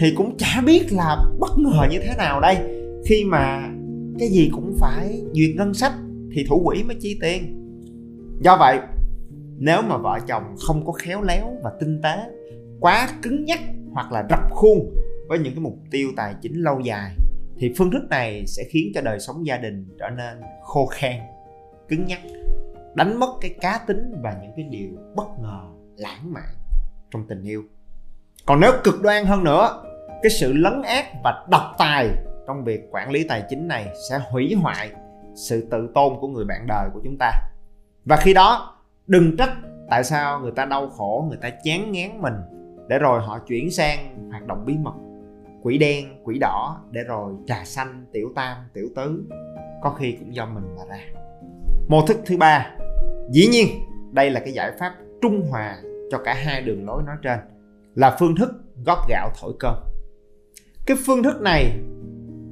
thì 0.00 0.14
cũng 0.16 0.36
chả 0.36 0.62
biết 0.66 0.92
là 0.92 1.16
bất 1.38 1.58
ngờ 1.58 1.86
như 1.90 1.98
thế 1.98 2.14
nào 2.18 2.40
đây. 2.40 2.56
Khi 3.06 3.24
mà 3.24 3.70
cái 4.18 4.28
gì 4.28 4.50
cũng 4.52 4.76
phải 4.78 5.22
duyệt 5.32 5.50
ngân 5.56 5.74
sách 5.74 5.92
thì 6.34 6.44
thủ 6.48 6.62
quỹ 6.64 6.82
mới 6.82 6.96
chi 7.00 7.18
tiền. 7.22 7.56
Do 8.40 8.56
vậy 8.56 8.78
nếu 9.60 9.82
mà 9.82 9.96
vợ 9.96 10.18
chồng 10.26 10.54
không 10.66 10.86
có 10.86 10.92
khéo 10.92 11.22
léo 11.22 11.56
và 11.62 11.70
tinh 11.80 12.00
tế, 12.02 12.16
quá 12.80 13.08
cứng 13.22 13.44
nhắc 13.44 13.60
hoặc 13.92 14.12
là 14.12 14.26
rập 14.30 14.50
khuôn 14.50 14.94
với 15.28 15.38
những 15.38 15.54
cái 15.54 15.60
mục 15.60 15.78
tiêu 15.90 16.08
tài 16.16 16.34
chính 16.42 16.62
lâu 16.62 16.80
dài, 16.80 17.16
thì 17.58 17.74
phương 17.78 17.90
thức 17.90 18.02
này 18.10 18.44
sẽ 18.46 18.62
khiến 18.70 18.92
cho 18.94 19.00
đời 19.00 19.20
sống 19.20 19.46
gia 19.46 19.56
đình 19.56 19.96
trở 19.98 20.08
nên 20.08 20.40
khô 20.62 20.86
khan, 20.86 21.12
cứng 21.88 22.06
nhắc, 22.06 22.20
đánh 22.94 23.20
mất 23.20 23.36
cái 23.40 23.54
cá 23.60 23.80
tính 23.86 24.14
và 24.22 24.36
những 24.42 24.52
cái 24.56 24.64
điều 24.70 24.90
bất 25.16 25.28
ngờ, 25.42 25.60
lãng 25.96 26.32
mạn 26.32 26.54
trong 27.10 27.26
tình 27.28 27.42
yêu. 27.42 27.62
Còn 28.46 28.60
nếu 28.60 28.72
cực 28.84 29.02
đoan 29.02 29.24
hơn 29.24 29.44
nữa, 29.44 29.82
cái 30.22 30.30
sự 30.30 30.52
lấn 30.52 30.82
át 30.82 31.04
và 31.24 31.46
độc 31.50 31.74
tài 31.78 32.08
trong 32.46 32.64
việc 32.64 32.80
quản 32.90 33.10
lý 33.10 33.24
tài 33.28 33.42
chính 33.48 33.68
này 33.68 33.86
sẽ 34.10 34.20
hủy 34.30 34.54
hoại 34.54 34.90
sự 35.34 35.68
tự 35.70 35.88
tôn 35.94 36.12
của 36.20 36.28
người 36.28 36.44
bạn 36.44 36.66
đời 36.68 36.88
của 36.94 37.00
chúng 37.04 37.16
ta. 37.18 37.32
Và 38.04 38.16
khi 38.16 38.34
đó 38.34 38.76
đừng 39.10 39.36
trách 39.36 39.56
tại 39.88 40.04
sao 40.04 40.40
người 40.40 40.52
ta 40.56 40.64
đau 40.64 40.88
khổ, 40.88 41.26
người 41.28 41.38
ta 41.42 41.50
chán 41.64 41.92
ngán 41.92 42.22
mình, 42.22 42.34
để 42.88 42.98
rồi 42.98 43.20
họ 43.20 43.38
chuyển 43.38 43.70
sang 43.70 44.28
hoạt 44.30 44.46
động 44.46 44.64
bí 44.66 44.76
mật. 44.78 44.94
Quỷ 45.62 45.78
đen, 45.78 46.04
quỷ 46.24 46.38
đỏ, 46.38 46.80
để 46.90 47.00
rồi 47.06 47.34
trà 47.46 47.64
xanh 47.64 48.04
tiểu 48.12 48.32
tam, 48.36 48.56
tiểu 48.74 48.88
tứ. 48.96 49.24
Có 49.82 49.90
khi 49.90 50.12
cũng 50.12 50.34
do 50.34 50.46
mình 50.46 50.64
mà 50.76 50.84
ra. 50.88 51.00
Mô 51.88 52.06
thức 52.06 52.16
thứ 52.26 52.36
ba. 52.36 52.70
Dĩ 53.30 53.46
nhiên, 53.46 53.66
đây 54.12 54.30
là 54.30 54.40
cái 54.40 54.52
giải 54.52 54.72
pháp 54.78 54.94
trung 55.22 55.46
hòa 55.50 55.76
cho 56.10 56.18
cả 56.24 56.34
hai 56.34 56.62
đường 56.62 56.86
lối 56.86 57.02
nói 57.02 57.16
trên, 57.22 57.38
là 57.94 58.16
phương 58.18 58.36
thức 58.36 58.50
góp 58.86 58.98
gạo 59.08 59.30
thổi 59.40 59.52
cơm. 59.58 59.74
Cái 60.86 60.96
phương 61.06 61.22
thức 61.22 61.40
này 61.40 61.80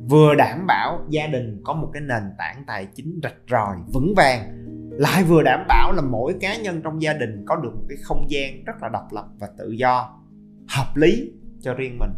vừa 0.09 0.35
đảm 0.35 0.67
bảo 0.67 1.01
gia 1.09 1.27
đình 1.27 1.61
có 1.65 1.73
một 1.73 1.91
cái 1.93 2.03
nền 2.03 2.23
tảng 2.39 2.65
tài 2.67 2.87
chính 2.95 3.21
rạch 3.23 3.37
ròi 3.51 3.77
vững 3.93 4.15
vàng 4.17 4.58
lại 4.99 5.25
vừa 5.25 5.43
đảm 5.43 5.65
bảo 5.69 5.93
là 5.93 6.03
mỗi 6.03 6.35
cá 6.41 6.57
nhân 6.57 6.81
trong 6.85 7.03
gia 7.03 7.13
đình 7.13 7.45
có 7.47 7.57
được 7.57 7.71
một 7.75 7.85
cái 7.89 7.99
không 8.03 8.27
gian 8.29 8.65
rất 8.65 8.73
là 8.83 8.89
độc 8.89 9.13
lập 9.13 9.25
và 9.41 9.49
tự 9.59 9.71
do, 9.71 10.21
hợp 10.69 10.97
lý 10.97 11.31
cho 11.61 11.75
riêng 11.75 11.99
mình. 11.99 12.11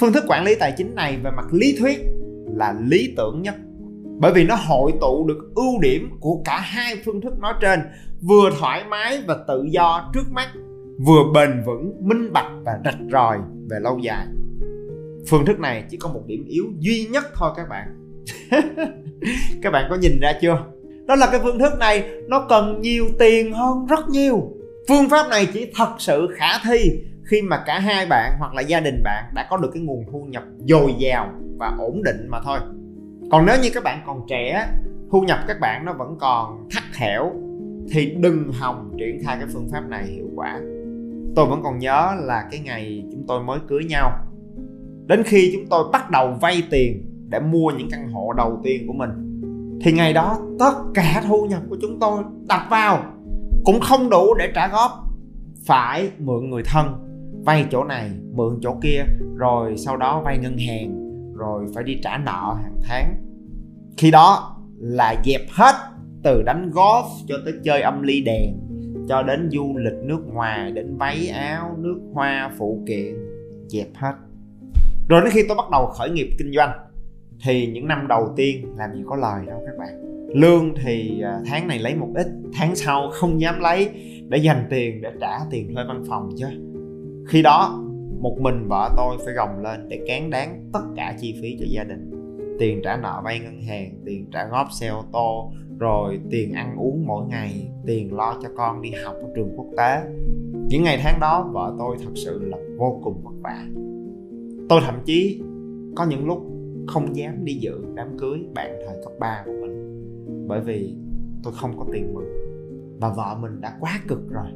Phương 0.00 0.12
thức 0.12 0.24
quản 0.28 0.44
lý 0.44 0.54
tài 0.60 0.74
chính 0.76 0.94
này 0.94 1.16
về 1.16 1.30
mặt 1.30 1.46
lý 1.52 1.76
thuyết 1.78 2.00
là 2.46 2.74
lý 2.80 3.14
tưởng 3.16 3.42
nhất, 3.42 3.54
bởi 4.18 4.32
vì 4.34 4.44
nó 4.44 4.54
hội 4.54 4.92
tụ 5.00 5.26
được 5.28 5.52
ưu 5.54 5.80
điểm 5.80 6.10
của 6.20 6.42
cả 6.44 6.60
hai 6.60 6.94
phương 7.04 7.20
thức 7.20 7.38
nói 7.38 7.54
trên, 7.60 7.80
vừa 8.22 8.50
thoải 8.60 8.84
mái 8.84 9.22
và 9.26 9.36
tự 9.48 9.64
do 9.70 10.10
trước 10.14 10.32
mắt, 10.32 10.48
vừa 11.06 11.22
bền 11.34 11.62
vững, 11.66 12.08
minh 12.08 12.32
bạch 12.32 12.52
và 12.64 12.78
rạch 12.84 12.98
ròi 13.12 13.38
về 13.70 13.78
lâu 13.80 13.98
dài. 13.98 14.26
Phương 15.28 15.46
thức 15.46 15.60
này 15.60 15.84
chỉ 15.90 15.96
có 15.96 16.08
một 16.08 16.22
điểm 16.26 16.44
yếu 16.48 16.64
duy 16.78 17.06
nhất 17.10 17.24
thôi 17.34 17.50
các 17.56 17.68
bạn. 17.68 18.16
Các 19.62 19.70
bạn 19.70 19.86
có 19.90 19.96
nhìn 19.96 20.20
ra 20.20 20.32
chưa? 20.40 20.64
Đó 21.10 21.16
là 21.16 21.28
cái 21.30 21.40
phương 21.42 21.58
thức 21.58 21.78
này, 21.78 22.04
nó 22.28 22.46
cần 22.48 22.80
nhiều 22.80 23.04
tiền 23.18 23.52
hơn 23.52 23.86
rất 23.86 24.08
nhiều. 24.08 24.42
Phương 24.88 25.08
pháp 25.08 25.28
này 25.30 25.46
chỉ 25.52 25.72
thật 25.76 25.88
sự 25.98 26.28
khả 26.36 26.58
thi 26.64 26.90
khi 27.30 27.42
mà 27.42 27.62
cả 27.66 27.78
hai 27.78 28.06
bạn 28.06 28.32
hoặc 28.38 28.54
là 28.54 28.62
gia 28.62 28.80
đình 28.80 29.02
bạn 29.04 29.24
đã 29.34 29.46
có 29.50 29.56
được 29.56 29.70
cái 29.74 29.82
nguồn 29.82 30.04
thu 30.12 30.24
nhập 30.28 30.42
dồi 30.58 30.94
dào 30.98 31.32
và 31.58 31.76
ổn 31.78 32.02
định 32.02 32.28
mà 32.28 32.40
thôi. 32.44 32.58
Còn 33.30 33.46
nếu 33.46 33.56
như 33.62 33.70
các 33.74 33.84
bạn 33.84 34.02
còn 34.06 34.20
trẻ, 34.28 34.66
thu 35.12 35.20
nhập 35.20 35.38
các 35.48 35.60
bạn 35.60 35.84
nó 35.84 35.92
vẫn 35.92 36.16
còn 36.20 36.68
thắt 36.70 36.82
hẻo 36.94 37.32
thì 37.92 38.14
đừng 38.20 38.52
hòng 38.52 38.90
triển 38.98 39.18
khai 39.24 39.36
cái 39.40 39.48
phương 39.52 39.68
pháp 39.72 39.88
này 39.88 40.06
hiệu 40.06 40.28
quả. 40.36 40.60
Tôi 41.36 41.46
vẫn 41.46 41.60
còn 41.62 41.78
nhớ 41.78 42.12
là 42.20 42.48
cái 42.50 42.60
ngày 42.60 43.04
chúng 43.12 43.24
tôi 43.28 43.42
mới 43.42 43.58
cưới 43.68 43.84
nhau. 43.88 44.10
Đến 45.06 45.22
khi 45.22 45.50
chúng 45.52 45.66
tôi 45.70 45.84
bắt 45.92 46.10
đầu 46.10 46.36
vay 46.40 46.62
tiền 46.70 47.06
để 47.28 47.40
mua 47.40 47.70
những 47.78 47.88
căn 47.90 48.12
hộ 48.12 48.32
đầu 48.32 48.60
tiên 48.64 48.84
của 48.86 48.92
mình 48.92 49.29
thì 49.82 49.92
ngày 49.92 50.12
đó 50.12 50.38
tất 50.58 50.72
cả 50.94 51.22
thu 51.28 51.46
nhập 51.46 51.62
của 51.70 51.76
chúng 51.80 52.00
tôi 52.00 52.22
đặt 52.48 52.66
vào 52.70 53.02
cũng 53.64 53.80
không 53.80 54.10
đủ 54.10 54.34
để 54.34 54.52
trả 54.54 54.68
góp. 54.68 54.90
Phải 55.66 56.10
mượn 56.18 56.50
người 56.50 56.62
thân, 56.64 56.86
vay 57.44 57.66
chỗ 57.70 57.84
này, 57.84 58.10
mượn 58.32 58.58
chỗ 58.62 58.76
kia, 58.82 59.04
rồi 59.36 59.76
sau 59.76 59.96
đó 59.96 60.22
vay 60.24 60.38
ngân 60.38 60.58
hàng, 60.58 61.10
rồi 61.34 61.66
phải 61.74 61.84
đi 61.84 62.00
trả 62.02 62.18
nợ 62.18 62.56
hàng 62.62 62.76
tháng. 62.82 63.14
Khi 63.96 64.10
đó 64.10 64.56
là 64.78 65.14
dẹp 65.24 65.40
hết 65.50 65.74
từ 66.22 66.42
đánh 66.42 66.70
golf 66.70 67.04
cho 67.28 67.34
tới 67.44 67.54
chơi 67.64 67.82
âm 67.82 68.02
ly 68.02 68.20
đèn, 68.20 68.56
cho 69.08 69.22
đến 69.22 69.48
du 69.52 69.76
lịch 69.76 70.04
nước 70.04 70.20
ngoài, 70.32 70.72
đến 70.72 70.96
váy 70.96 71.28
áo, 71.28 71.76
nước 71.78 72.00
hoa, 72.12 72.50
phụ 72.58 72.82
kiện, 72.86 73.14
dẹp 73.68 73.88
hết. 73.94 74.12
Rồi 75.08 75.20
đến 75.20 75.30
khi 75.32 75.42
tôi 75.48 75.56
bắt 75.56 75.70
đầu 75.72 75.86
khởi 75.86 76.10
nghiệp 76.10 76.30
kinh 76.38 76.52
doanh 76.52 76.70
thì 77.44 77.66
những 77.66 77.86
năm 77.86 78.06
đầu 78.08 78.32
tiên 78.36 78.66
làm 78.76 78.94
gì 78.94 79.02
có 79.06 79.16
lời 79.16 79.46
đâu 79.46 79.62
các 79.66 79.78
bạn. 79.78 80.10
Lương 80.34 80.74
thì 80.82 81.20
à, 81.22 81.40
tháng 81.46 81.68
này 81.68 81.78
lấy 81.78 81.94
một 81.94 82.08
ít, 82.14 82.26
tháng 82.52 82.76
sau 82.76 83.10
không 83.10 83.40
dám 83.40 83.60
lấy 83.60 83.88
để 84.28 84.38
dành 84.38 84.66
tiền 84.70 85.00
để 85.02 85.10
trả 85.20 85.38
tiền 85.50 85.74
thuê 85.74 85.84
văn 85.88 86.04
phòng 86.08 86.30
chứ. 86.38 86.46
Khi 87.28 87.42
đó, 87.42 87.84
một 88.20 88.36
mình 88.40 88.66
vợ 88.68 88.90
tôi 88.96 89.16
phải 89.24 89.34
gồng 89.34 89.62
lên 89.62 89.88
để 89.88 90.00
cán 90.06 90.30
đáng 90.30 90.70
tất 90.72 90.82
cả 90.96 91.16
chi 91.20 91.38
phí 91.42 91.56
cho 91.60 91.66
gia 91.68 91.84
đình. 91.84 92.10
Tiền 92.58 92.80
trả 92.84 92.96
nợ 92.96 93.20
vay 93.24 93.38
ngân 93.38 93.62
hàng, 93.62 93.90
tiền 94.06 94.26
trả 94.32 94.46
góp 94.46 94.66
xe 94.72 94.88
ô 94.88 95.04
tô, 95.12 95.52
rồi 95.78 96.20
tiền 96.30 96.52
ăn 96.52 96.76
uống 96.76 97.06
mỗi 97.06 97.26
ngày, 97.26 97.68
tiền 97.86 98.16
lo 98.16 98.36
cho 98.42 98.48
con 98.56 98.82
đi 98.82 98.90
học 99.04 99.14
ở 99.14 99.28
trường 99.36 99.52
quốc 99.56 99.66
tế. 99.76 100.00
Những 100.68 100.82
ngày 100.82 101.00
tháng 101.02 101.20
đó, 101.20 101.50
vợ 101.52 101.74
tôi 101.78 101.96
thật 102.04 102.12
sự 102.14 102.40
là 102.44 102.58
vô 102.78 103.00
cùng 103.04 103.20
vất 103.24 103.34
vả. 103.42 103.66
Tôi 104.68 104.80
thậm 104.86 104.94
chí 105.04 105.40
có 105.96 106.06
những 106.06 106.26
lúc 106.26 106.46
không 106.86 107.16
dám 107.16 107.44
đi 107.44 107.54
dự 107.54 107.84
đám 107.94 108.18
cưới 108.18 108.38
bạn 108.54 108.78
thời 108.86 108.96
cấp 109.04 109.12
3 109.20 109.42
của 109.46 109.52
mình. 109.60 109.96
Bởi 110.48 110.60
vì 110.60 110.96
tôi 111.42 111.52
không 111.56 111.78
có 111.78 111.86
tiền 111.92 112.14
mừng 112.14 112.28
và 113.00 113.12
vợ 113.16 113.36
mình 113.40 113.60
đã 113.60 113.76
quá 113.80 114.00
cực 114.08 114.30
rồi. 114.30 114.46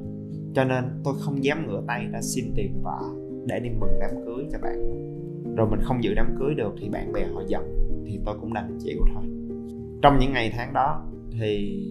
Cho 0.55 0.65
nên 0.65 0.85
tôi 1.05 1.15
không 1.21 1.45
dám 1.45 1.67
ngửa 1.67 1.83
tay 1.87 2.07
ra 2.13 2.21
xin 2.23 2.45
tiền 2.57 2.83
vợ 2.83 3.01
để 3.47 3.61
đi 3.61 3.71
mừng 3.71 3.99
đám 4.01 4.11
cưới 4.27 4.45
cho 4.53 4.59
bạn 4.63 5.05
rồi 5.57 5.67
mình 5.71 5.81
không 5.83 6.05
dự 6.05 6.15
đám 6.15 6.37
cưới 6.39 6.55
được 6.55 6.75
thì 6.81 6.89
bạn 6.89 7.13
bè 7.13 7.25
họ 7.25 7.43
giận 7.49 7.63
thì 8.07 8.21
tôi 8.25 8.37
cũng 8.41 8.55
đành 8.55 8.79
chịu 8.85 8.99
thôi. 9.15 9.25
Trong 10.03 10.19
những 10.19 10.33
ngày 10.33 10.53
tháng 10.57 10.73
đó 10.73 11.07
thì 11.41 11.83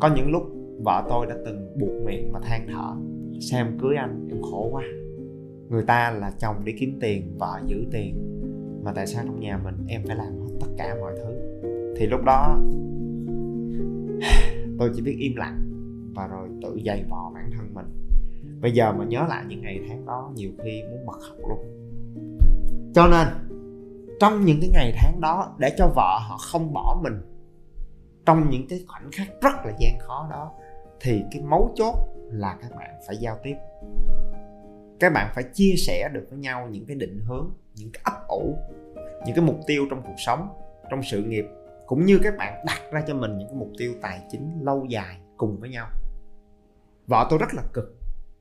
có 0.00 0.14
những 0.16 0.30
lúc 0.30 0.42
vợ 0.84 1.06
tôi 1.08 1.26
đã 1.26 1.36
từng 1.44 1.78
buộc 1.80 2.06
miệng 2.06 2.32
mà 2.32 2.40
than 2.42 2.66
thở 2.66 2.94
xem 3.40 3.78
cưới 3.80 3.96
anh? 3.96 4.28
Em 4.30 4.42
khổ 4.42 4.68
quá. 4.72 4.82
Người 5.68 5.82
ta 5.86 6.10
là 6.10 6.32
chồng 6.38 6.64
đi 6.64 6.72
kiếm 6.78 6.98
tiền, 7.00 7.34
vợ 7.38 7.60
giữ 7.66 7.76
tiền 7.92 8.37
mà 8.82 8.92
tại 8.92 9.06
sao 9.06 9.24
trong 9.26 9.40
nhà 9.40 9.60
mình 9.64 9.74
em 9.88 10.02
phải 10.06 10.16
làm 10.16 10.40
hết 10.40 10.56
tất 10.60 10.66
cả 10.78 10.96
mọi 11.00 11.12
thứ? 11.16 11.34
Thì 11.96 12.06
lúc 12.06 12.20
đó, 12.24 12.58
tôi 14.78 14.90
chỉ 14.94 15.02
biết 15.02 15.16
im 15.18 15.36
lặng 15.36 15.60
và 16.14 16.26
rồi 16.26 16.48
tự 16.62 16.80
dày 16.86 17.04
vò 17.10 17.30
bản 17.34 17.50
thân 17.56 17.74
mình. 17.74 17.86
Bây 18.60 18.72
giờ 18.72 18.92
mà 18.92 19.04
nhớ 19.04 19.26
lại 19.28 19.44
những 19.48 19.60
ngày 19.60 19.80
tháng 19.88 20.06
đó, 20.06 20.32
nhiều 20.34 20.50
khi 20.64 20.82
muốn 20.90 21.06
bật 21.06 21.18
khóc 21.20 21.36
luôn. 21.48 21.58
Cho 22.94 23.06
nên, 23.06 23.28
trong 24.20 24.44
những 24.44 24.58
cái 24.60 24.70
ngày 24.72 24.92
tháng 24.96 25.20
đó 25.20 25.54
để 25.58 25.74
cho 25.78 25.92
vợ 25.96 26.18
họ 26.28 26.38
không 26.52 26.72
bỏ 26.72 27.00
mình, 27.02 27.20
trong 28.26 28.50
những 28.50 28.66
cái 28.68 28.84
khoảnh 28.88 29.10
khắc 29.12 29.28
rất 29.42 29.54
là 29.64 29.72
gian 29.80 29.98
khó 30.00 30.28
đó, 30.30 30.52
thì 31.00 31.22
cái 31.30 31.42
mấu 31.42 31.70
chốt 31.74 31.94
là 32.30 32.58
các 32.62 32.70
bạn 32.76 32.90
phải 33.06 33.16
giao 33.16 33.38
tiếp 33.42 33.54
các 35.00 35.12
bạn 35.12 35.30
phải 35.34 35.44
chia 35.54 35.74
sẻ 35.86 36.08
được 36.12 36.26
với 36.30 36.38
nhau 36.38 36.68
những 36.70 36.86
cái 36.86 36.96
định 36.96 37.20
hướng, 37.26 37.50
những 37.74 37.90
cái 37.92 38.02
ấp 38.04 38.28
ủ, 38.28 38.56
những 39.26 39.36
cái 39.36 39.44
mục 39.44 39.60
tiêu 39.66 39.86
trong 39.90 40.02
cuộc 40.02 40.16
sống, 40.26 40.48
trong 40.90 41.02
sự 41.02 41.22
nghiệp, 41.22 41.44
cũng 41.86 42.04
như 42.04 42.20
các 42.22 42.36
bạn 42.38 42.64
đặt 42.66 42.80
ra 42.92 43.02
cho 43.06 43.14
mình 43.14 43.38
những 43.38 43.48
cái 43.48 43.56
mục 43.56 43.70
tiêu 43.78 43.92
tài 44.02 44.20
chính 44.30 44.64
lâu 44.64 44.86
dài 44.88 45.16
cùng 45.36 45.60
với 45.60 45.70
nhau. 45.70 45.86
Vợ 47.06 47.26
tôi 47.30 47.38
rất 47.38 47.54
là 47.54 47.62
cực, 47.72 47.96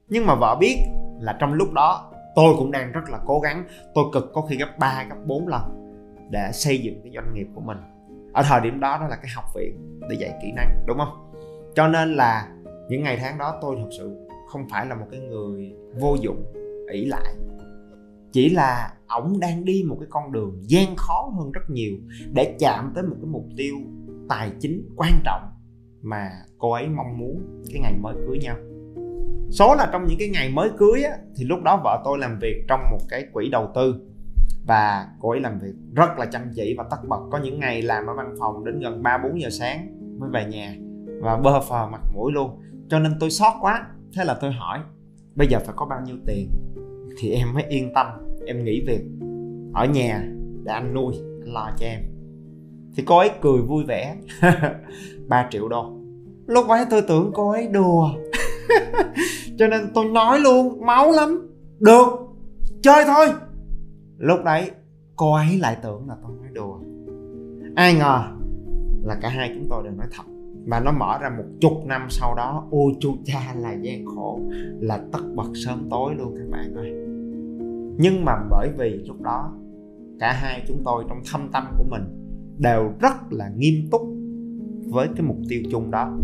nhưng 0.09 0.25
mà 0.25 0.35
vợ 0.35 0.57
biết 0.59 0.77
là 1.19 1.37
trong 1.39 1.53
lúc 1.53 1.73
đó 1.73 2.13
tôi 2.35 2.55
cũng 2.57 2.71
đang 2.71 2.91
rất 2.91 3.09
là 3.09 3.19
cố 3.25 3.39
gắng. 3.39 3.63
Tôi 3.93 4.05
cực 4.13 4.31
có 4.33 4.41
khi 4.41 4.57
gấp 4.57 4.77
3 4.79 5.05
gấp 5.09 5.15
4 5.25 5.47
lần 5.47 5.93
để 6.29 6.49
xây 6.53 6.79
dựng 6.79 7.01
cái 7.03 7.11
doanh 7.15 7.33
nghiệp 7.33 7.47
của 7.55 7.61
mình. 7.61 7.77
Ở 8.33 8.43
thời 8.43 8.61
điểm 8.61 8.79
đó 8.79 8.97
đó 9.01 9.07
là 9.07 9.15
cái 9.15 9.31
học 9.35 9.45
viện 9.55 9.99
để 10.09 10.15
dạy 10.19 10.39
kỹ 10.41 10.51
năng, 10.55 10.83
đúng 10.87 10.97
không? 10.97 11.33
Cho 11.75 11.87
nên 11.87 12.13
là 12.13 12.47
những 12.89 13.03
ngày 13.03 13.17
tháng 13.21 13.37
đó 13.37 13.59
tôi 13.61 13.75
thật 13.79 13.89
sự 13.97 14.26
không 14.47 14.69
phải 14.69 14.85
là 14.85 14.95
một 14.95 15.05
cái 15.11 15.19
người 15.19 15.73
vô 15.99 16.15
dụng 16.21 16.43
ỷ 16.91 17.05
lại. 17.05 17.35
Chỉ 18.31 18.49
là 18.49 18.93
ổng 19.07 19.39
đang 19.39 19.65
đi 19.65 19.83
một 19.87 19.97
cái 19.99 20.07
con 20.11 20.31
đường 20.31 20.63
gian 20.63 20.95
khó 20.95 21.31
hơn 21.37 21.51
rất 21.51 21.69
nhiều 21.69 21.93
để 22.33 22.55
chạm 22.59 22.91
tới 22.95 23.03
một 23.03 23.15
cái 23.21 23.29
mục 23.31 23.45
tiêu 23.57 23.75
tài 24.29 24.51
chính 24.59 24.89
quan 24.95 25.11
trọng 25.25 25.41
mà 26.01 26.29
cô 26.57 26.71
ấy 26.71 26.87
mong 26.87 27.17
muốn 27.17 27.63
cái 27.73 27.81
ngày 27.81 27.93
mới 28.01 28.15
cưới 28.27 28.37
nhau. 28.37 28.55
Số 29.51 29.75
là 29.75 29.89
trong 29.91 30.05
những 30.07 30.19
cái 30.19 30.29
ngày 30.29 30.49
mới 30.49 30.69
cưới 30.77 31.03
á, 31.03 31.17
thì 31.35 31.45
lúc 31.45 31.59
đó 31.63 31.81
vợ 31.83 32.01
tôi 32.05 32.17
làm 32.17 32.39
việc 32.39 32.65
trong 32.67 32.79
một 32.91 32.99
cái 33.09 33.25
quỹ 33.33 33.49
đầu 33.49 33.71
tư 33.75 33.95
và 34.67 35.07
cô 35.19 35.29
ấy 35.29 35.39
làm 35.39 35.59
việc 35.59 35.73
rất 35.95 36.17
là 36.17 36.25
chăm 36.25 36.41
chỉ 36.55 36.75
và 36.77 36.85
tất 36.91 36.97
bật. 37.07 37.19
Có 37.31 37.37
những 37.37 37.59
ngày 37.59 37.81
làm 37.81 38.07
ở 38.07 38.13
văn 38.13 38.35
phòng 38.39 38.65
đến 38.65 38.79
gần 38.79 39.03
3 39.03 39.17
4 39.17 39.41
giờ 39.41 39.49
sáng 39.49 39.87
mới 40.19 40.29
về 40.33 40.45
nhà 40.45 40.75
và 41.21 41.37
bơ 41.37 41.61
phờ 41.61 41.87
mặt 41.91 42.01
mũi 42.13 42.31
luôn. 42.31 42.61
Cho 42.89 42.99
nên 42.99 43.11
tôi 43.19 43.29
sót 43.29 43.53
quá 43.61 43.87
thế 44.13 44.23
là 44.25 44.37
tôi 44.41 44.51
hỏi, 44.51 44.79
bây 45.35 45.47
giờ 45.47 45.59
phải 45.65 45.73
có 45.77 45.85
bao 45.85 46.01
nhiêu 46.05 46.15
tiền? 46.25 46.51
Thì 47.17 47.31
em 47.31 47.53
mới 47.53 47.63
yên 47.69 47.93
tâm, 47.93 48.07
em 48.45 48.63
nghỉ 48.63 48.81
việc, 48.87 49.01
ở 49.73 49.85
nhà 49.85 50.23
để 50.63 50.73
anh 50.73 50.93
nuôi, 50.93 51.13
anh 51.15 51.53
lo 51.53 51.71
cho 51.77 51.85
em. 51.85 52.01
Thì 52.95 53.03
cô 53.05 53.17
ấy 53.17 53.31
cười 53.41 53.61
vui 53.61 53.83
vẻ 53.83 54.17
3 55.27 55.47
triệu 55.51 55.67
đô. 55.67 55.93
Lúc 56.47 56.67
ấy 56.67 56.85
tôi 56.89 57.01
tưởng 57.01 57.31
cô 57.33 57.51
ấy 57.51 57.67
đùa, 57.67 58.09
cho 59.57 59.67
nên 59.67 59.81
tôi 59.93 60.05
nói 60.05 60.39
luôn, 60.39 60.85
máu 60.85 61.11
lắm, 61.11 61.49
được, 61.79 62.07
chơi 62.81 63.03
thôi. 63.07 63.27
Lúc 64.17 64.39
đấy, 64.45 64.71
cô 65.15 65.33
ấy 65.33 65.57
lại 65.59 65.77
tưởng 65.83 66.07
là 66.07 66.15
tôi 66.21 66.31
nói 66.37 66.47
đùa. 66.53 66.79
Ai 67.75 67.93
ngờ 67.93 68.23
là 69.03 69.15
cả 69.21 69.29
hai 69.29 69.51
chúng 69.55 69.67
tôi 69.69 69.83
đều 69.83 69.93
nói 69.93 70.07
thật 70.11 70.23
mà 70.67 70.79
nó 70.79 70.91
mở 70.91 71.17
ra 71.21 71.29
một 71.29 71.43
chục 71.61 71.85
năm 71.85 72.07
sau 72.09 72.35
đó 72.35 72.67
ôi 72.71 72.93
chu 72.99 73.15
cha 73.25 73.53
là 73.55 73.73
gian 73.73 74.05
khổ, 74.05 74.39
là 74.79 74.99
tất 75.11 75.19
bật 75.35 75.51
sớm 75.65 75.87
tối 75.89 76.15
luôn 76.17 76.35
các 76.37 76.49
bạn 76.51 76.75
ơi. 76.75 76.91
Nhưng 77.99 78.25
mà 78.25 78.33
bởi 78.49 78.69
vì 78.77 78.89
lúc 78.89 79.21
đó, 79.21 79.53
cả 80.19 80.33
hai 80.33 80.63
chúng 80.67 80.81
tôi 80.85 81.03
trong 81.09 81.21
thâm 81.31 81.49
tâm 81.53 81.63
của 81.77 81.85
mình 81.89 82.01
đều 82.57 82.91
rất 83.01 83.13
là 83.29 83.49
nghiêm 83.57 83.87
túc 83.91 84.01
với 84.89 85.07
cái 85.15 85.25
mục 85.25 85.37
tiêu 85.49 85.61
chung 85.71 85.91
đó 85.91 86.17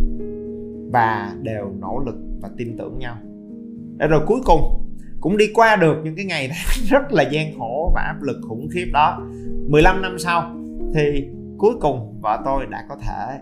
và 0.91 1.35
đều 1.41 1.71
nỗ 1.79 2.03
lực 2.05 2.15
và 2.41 2.49
tin 2.57 2.77
tưởng 2.77 2.99
nhau. 2.99 3.15
Để 3.97 4.07
rồi 4.07 4.21
cuối 4.27 4.39
cùng, 4.45 4.83
cũng 5.21 5.37
đi 5.37 5.45
qua 5.53 5.75
được 5.75 5.95
những 6.03 6.15
cái 6.15 6.25
ngày 6.25 6.51
rất 6.89 7.11
là 7.11 7.23
gian 7.31 7.57
khổ 7.57 7.91
và 7.95 8.01
áp 8.01 8.21
lực 8.21 8.37
khủng 8.47 8.67
khiếp 8.73 8.85
đó 8.93 9.21
15 9.69 10.01
năm 10.01 10.19
sau 10.19 10.55
thì 10.93 11.27
cuối 11.57 11.73
cùng 11.81 12.21
vợ 12.21 12.41
tôi 12.45 12.65
đã 12.65 12.85
có 12.89 12.95
thể 12.95 13.39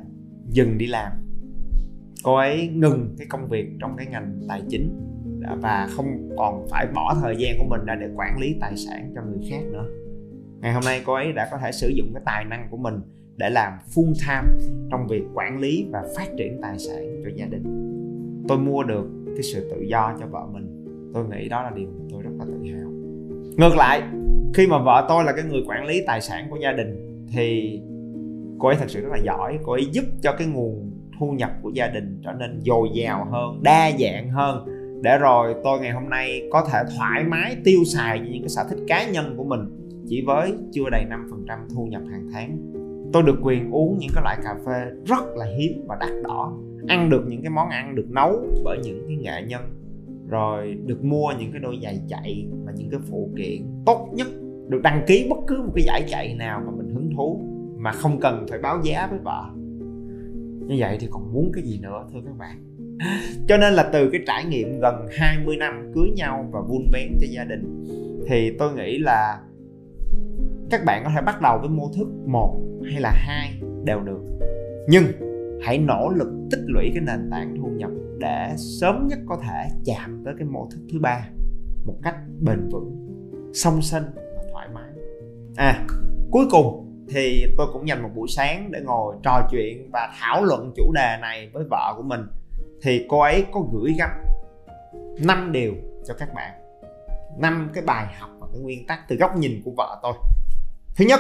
dừng 0.52 0.78
đi 0.78 0.88
làm. 0.88 1.12
Cô 2.24 2.36
ấy 2.36 2.68
ngừng 2.68 3.16
cái 3.18 3.28
công 3.30 3.48
việc 3.50 3.68
trong 3.80 3.98
cái 3.98 4.08
ngành 4.08 4.42
tài 4.48 4.62
chính 4.70 4.90
và 5.62 5.88
không 5.92 6.30
còn 6.38 6.68
phải 6.70 6.88
bỏ 6.96 7.16
thời 7.22 7.36
gian 7.38 7.56
của 7.60 7.66
mình 7.70 7.86
ra 7.86 7.96
để 7.96 8.08
quản 8.16 8.38
lý 8.40 8.56
tài 8.62 8.78
sản 8.78 9.12
cho 9.16 9.22
người 9.22 9.50
khác 9.50 9.62
nữa. 9.72 9.86
Ngày 10.62 10.74
hôm 10.74 10.84
nay 10.86 11.02
cô 11.06 11.14
ấy 11.14 11.34
đã 11.34 11.48
có 11.52 11.58
thể 11.58 11.72
sử 11.72 11.88
dụng 11.88 12.14
cái 12.14 12.24
tài 12.26 12.46
năng 12.46 12.68
của 12.72 12.78
mình 12.78 13.02
để 13.38 13.50
làm 13.50 13.74
full 13.96 14.14
time 14.28 14.72
trong 14.92 15.08
việc 15.08 15.24
quản 15.34 15.60
lý 15.60 15.88
và 15.92 16.04
phát 16.18 16.28
triển 16.38 16.60
tài 16.62 16.80
sản 16.80 17.22
cho 17.24 17.30
gia 17.36 17.46
đình. 17.46 17.64
Tôi 18.48 18.58
mua 18.58 18.84
được 18.84 19.06
cái 19.26 19.44
sự 19.44 19.70
tự 19.72 19.82
do 19.82 20.18
cho 20.20 20.28
vợ 20.28 20.48
mình. 20.54 20.86
Tôi 21.14 21.26
nghĩ 21.26 21.50
đó 21.50 21.64
là 21.64 21.72
điều 21.76 21.88
mà 21.88 22.06
tôi 22.10 22.22
rất 22.22 22.32
là 22.40 22.46
tự 22.46 22.72
hào. 22.72 22.92
Ngược 23.58 23.76
lại, 23.78 24.02
khi 24.54 24.68
mà 24.68 24.84
vợ 24.84 25.06
tôi 25.10 25.24
là 25.24 25.32
cái 25.32 25.46
người 25.46 25.62
quản 25.68 25.86
lý 25.86 26.04
tài 26.08 26.22
sản 26.22 26.48
của 26.50 26.58
gia 26.64 26.72
đình 26.72 27.26
thì 27.34 27.80
cô 28.62 28.68
ấy 28.68 28.78
thật 28.80 28.90
sự 28.90 29.02
rất 29.02 29.10
là 29.12 29.18
giỏi. 29.24 29.60
Cô 29.64 29.74
ấy 29.74 29.86
giúp 29.92 30.06
cho 30.22 30.36
cái 30.38 30.48
nguồn 30.48 30.92
thu 31.20 31.32
nhập 31.32 31.52
của 31.62 31.70
gia 31.70 31.88
đình 31.88 32.22
trở 32.24 32.32
nên 32.34 32.62
dồi 32.62 32.90
dào 32.94 33.28
hơn, 33.32 33.64
đa 33.64 33.92
dạng 34.00 34.30
hơn. 34.30 34.66
Để 35.04 35.18
rồi 35.18 35.56
tôi 35.64 35.80
ngày 35.80 35.92
hôm 35.92 36.10
nay 36.10 36.42
có 36.52 36.68
thể 36.72 36.80
thoải 36.98 37.24
mái 37.24 37.56
tiêu 37.64 37.80
xài 37.86 38.20
những 38.20 38.42
cái 38.42 38.50
sở 38.50 38.64
thích 38.70 38.80
cá 38.88 39.10
nhân 39.12 39.34
của 39.38 39.44
mình, 39.44 39.60
chỉ 40.08 40.24
với 40.26 40.54
chưa 40.72 40.90
đầy 40.92 41.06
5% 41.10 41.58
thu 41.76 41.86
nhập 41.86 42.02
hàng 42.12 42.28
tháng. 42.34 42.58
Tôi 43.14 43.24
được 43.24 43.40
quyền 43.44 43.72
uống 43.72 43.98
những 44.00 44.10
cái 44.14 44.24
loại 44.24 44.38
cà 44.44 44.56
phê 44.66 44.92
rất 45.06 45.24
là 45.36 45.46
hiếm 45.60 45.86
và 45.88 45.98
đắt 46.00 46.10
đỏ. 46.24 46.58
Ăn 46.88 47.10
được 47.10 47.24
những 47.28 47.42
cái 47.42 47.50
món 47.50 47.70
ăn 47.70 47.96
được 47.96 48.08
nấu 48.10 48.46
bởi 48.64 48.78
những 48.84 49.06
cái 49.08 49.18
nghệ 49.18 49.48
nhân, 49.48 49.62
rồi 50.30 50.78
được 50.86 51.04
mua 51.04 51.34
những 51.40 51.52
cái 51.52 51.62
đôi 51.62 51.80
giày 51.84 52.00
chạy 52.08 52.48
và 52.66 52.72
những 52.76 52.90
cái 52.90 53.00
phụ 53.10 53.30
kiện 53.38 53.62
tốt 53.86 54.10
nhất, 54.14 54.28
được 54.70 54.82
đăng 54.84 55.04
ký 55.08 55.28
bất 55.30 55.38
cứ 55.48 55.62
một 55.66 55.72
cái 55.76 55.84
giải 55.86 56.04
chạy 56.08 56.36
nào 56.36 56.62
mà 56.66 56.72
mình 56.78 56.96
hứng 56.96 57.10
thú 57.16 57.51
mà 57.82 57.92
không 57.92 58.20
cần 58.20 58.46
phải 58.50 58.60
báo 58.60 58.80
giá 58.84 59.08
với 59.08 59.20
vợ. 59.24 59.44
Như 60.68 60.76
vậy 60.80 60.98
thì 61.00 61.08
còn 61.12 61.34
muốn 61.34 61.52
cái 61.54 61.64
gì 61.64 61.80
nữa 61.82 62.08
thưa 62.14 62.20
các 62.26 62.38
bạn? 62.38 62.64
Cho 63.48 63.58
nên 63.58 63.74
là 63.74 63.90
từ 63.94 64.10
cái 64.12 64.22
trải 64.28 64.46
nghiệm 64.46 64.80
gần 64.80 65.06
20 65.12 65.58
năm 65.58 65.92
cưới 65.96 66.10
nhau 66.16 66.50
và 66.52 66.60
vun 66.62 66.82
vén 66.94 67.18
cho 67.22 67.28
gia 67.30 67.44
đình, 67.44 67.86
thì 68.28 68.56
tôi 68.60 68.74
nghĩ 68.74 68.98
là 68.98 69.42
các 70.70 70.82
bạn 70.86 71.02
có 71.04 71.12
thể 71.16 71.22
bắt 71.22 71.42
đầu 71.42 71.58
với 71.60 71.70
mô 71.70 71.92
thức 71.98 72.08
một 72.26 72.62
hay 72.92 73.02
là 73.02 73.12
hai 73.16 73.62
đều 73.84 74.00
được. 74.00 74.22
Nhưng 74.88 75.04
hãy 75.62 75.78
nỗ 75.78 76.10
lực 76.10 76.28
tích 76.52 76.62
lũy 76.66 76.92
cái 76.94 77.04
nền 77.04 77.30
tảng 77.32 77.56
thu 77.58 77.68
nhập 77.68 77.92
để 78.20 78.54
sớm 78.58 79.08
nhất 79.08 79.20
có 79.26 79.40
thể 79.44 79.70
chạm 79.86 80.22
tới 80.26 80.34
cái 80.38 80.48
mô 80.48 80.68
thức 80.72 80.80
thứ 80.92 81.00
ba 81.00 81.28
một 81.86 81.96
cách 82.04 82.16
bền 82.40 82.70
vững, 82.70 83.08
song 83.54 83.82
sinh 83.82 84.04
và 84.16 84.44
thoải 84.52 84.68
mái. 84.74 84.90
À 85.56 85.86
cuối 86.32 86.46
cùng 86.52 86.91
thì 87.14 87.46
tôi 87.58 87.68
cũng 87.74 87.88
dành 87.88 88.04
một 88.04 88.10
buổi 88.16 88.28
sáng 88.28 88.72
để 88.72 88.80
ngồi 88.84 89.16
trò 89.24 89.48
chuyện 89.52 89.90
và 89.94 90.14
thảo 90.20 90.44
luận 90.44 90.74
chủ 90.76 90.92
đề 90.94 91.18
này 91.22 91.50
với 91.54 91.64
vợ 91.70 91.94
của 91.98 92.04
mình. 92.04 92.22
Thì 92.84 93.06
cô 93.10 93.20
ấy 93.20 93.46
có 93.52 93.62
gửi 93.72 93.94
gắm 93.98 94.10
năm 95.20 95.52
điều 95.52 95.74
cho 96.06 96.14
các 96.14 96.34
bạn. 96.34 96.52
Năm 97.38 97.70
cái 97.74 97.84
bài 97.84 98.06
học 98.20 98.30
và 98.40 98.48
cái 98.54 98.62
nguyên 98.62 98.88
tắc 98.88 99.00
từ 99.08 99.16
góc 99.16 99.38
nhìn 99.38 99.62
của 99.66 99.72
vợ 99.78 100.00
tôi. 100.04 100.14
Thứ 100.96 101.06
nhất, 101.06 101.20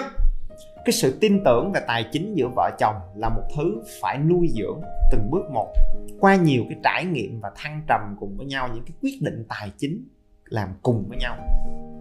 cái 0.85 0.93
sự 0.93 1.17
tin 1.21 1.43
tưởng 1.45 1.71
về 1.71 1.81
tài 1.87 2.05
chính 2.11 2.35
giữa 2.35 2.47
vợ 2.55 2.71
chồng 2.79 2.95
là 3.15 3.29
một 3.29 3.43
thứ 3.57 3.81
phải 4.01 4.17
nuôi 4.17 4.47
dưỡng 4.47 4.81
từng 5.11 5.29
bước 5.31 5.51
một. 5.53 5.73
Qua 6.19 6.35
nhiều 6.35 6.63
cái 6.69 6.79
trải 6.83 7.05
nghiệm 7.05 7.39
và 7.41 7.51
thăng 7.55 7.81
trầm 7.87 8.15
cùng 8.19 8.37
với 8.37 8.45
nhau, 8.45 8.69
những 8.73 8.83
cái 8.85 8.93
quyết 9.01 9.17
định 9.21 9.45
tài 9.49 9.71
chính 9.77 10.07
làm 10.45 10.69
cùng 10.81 11.05
với 11.09 11.17
nhau 11.17 11.37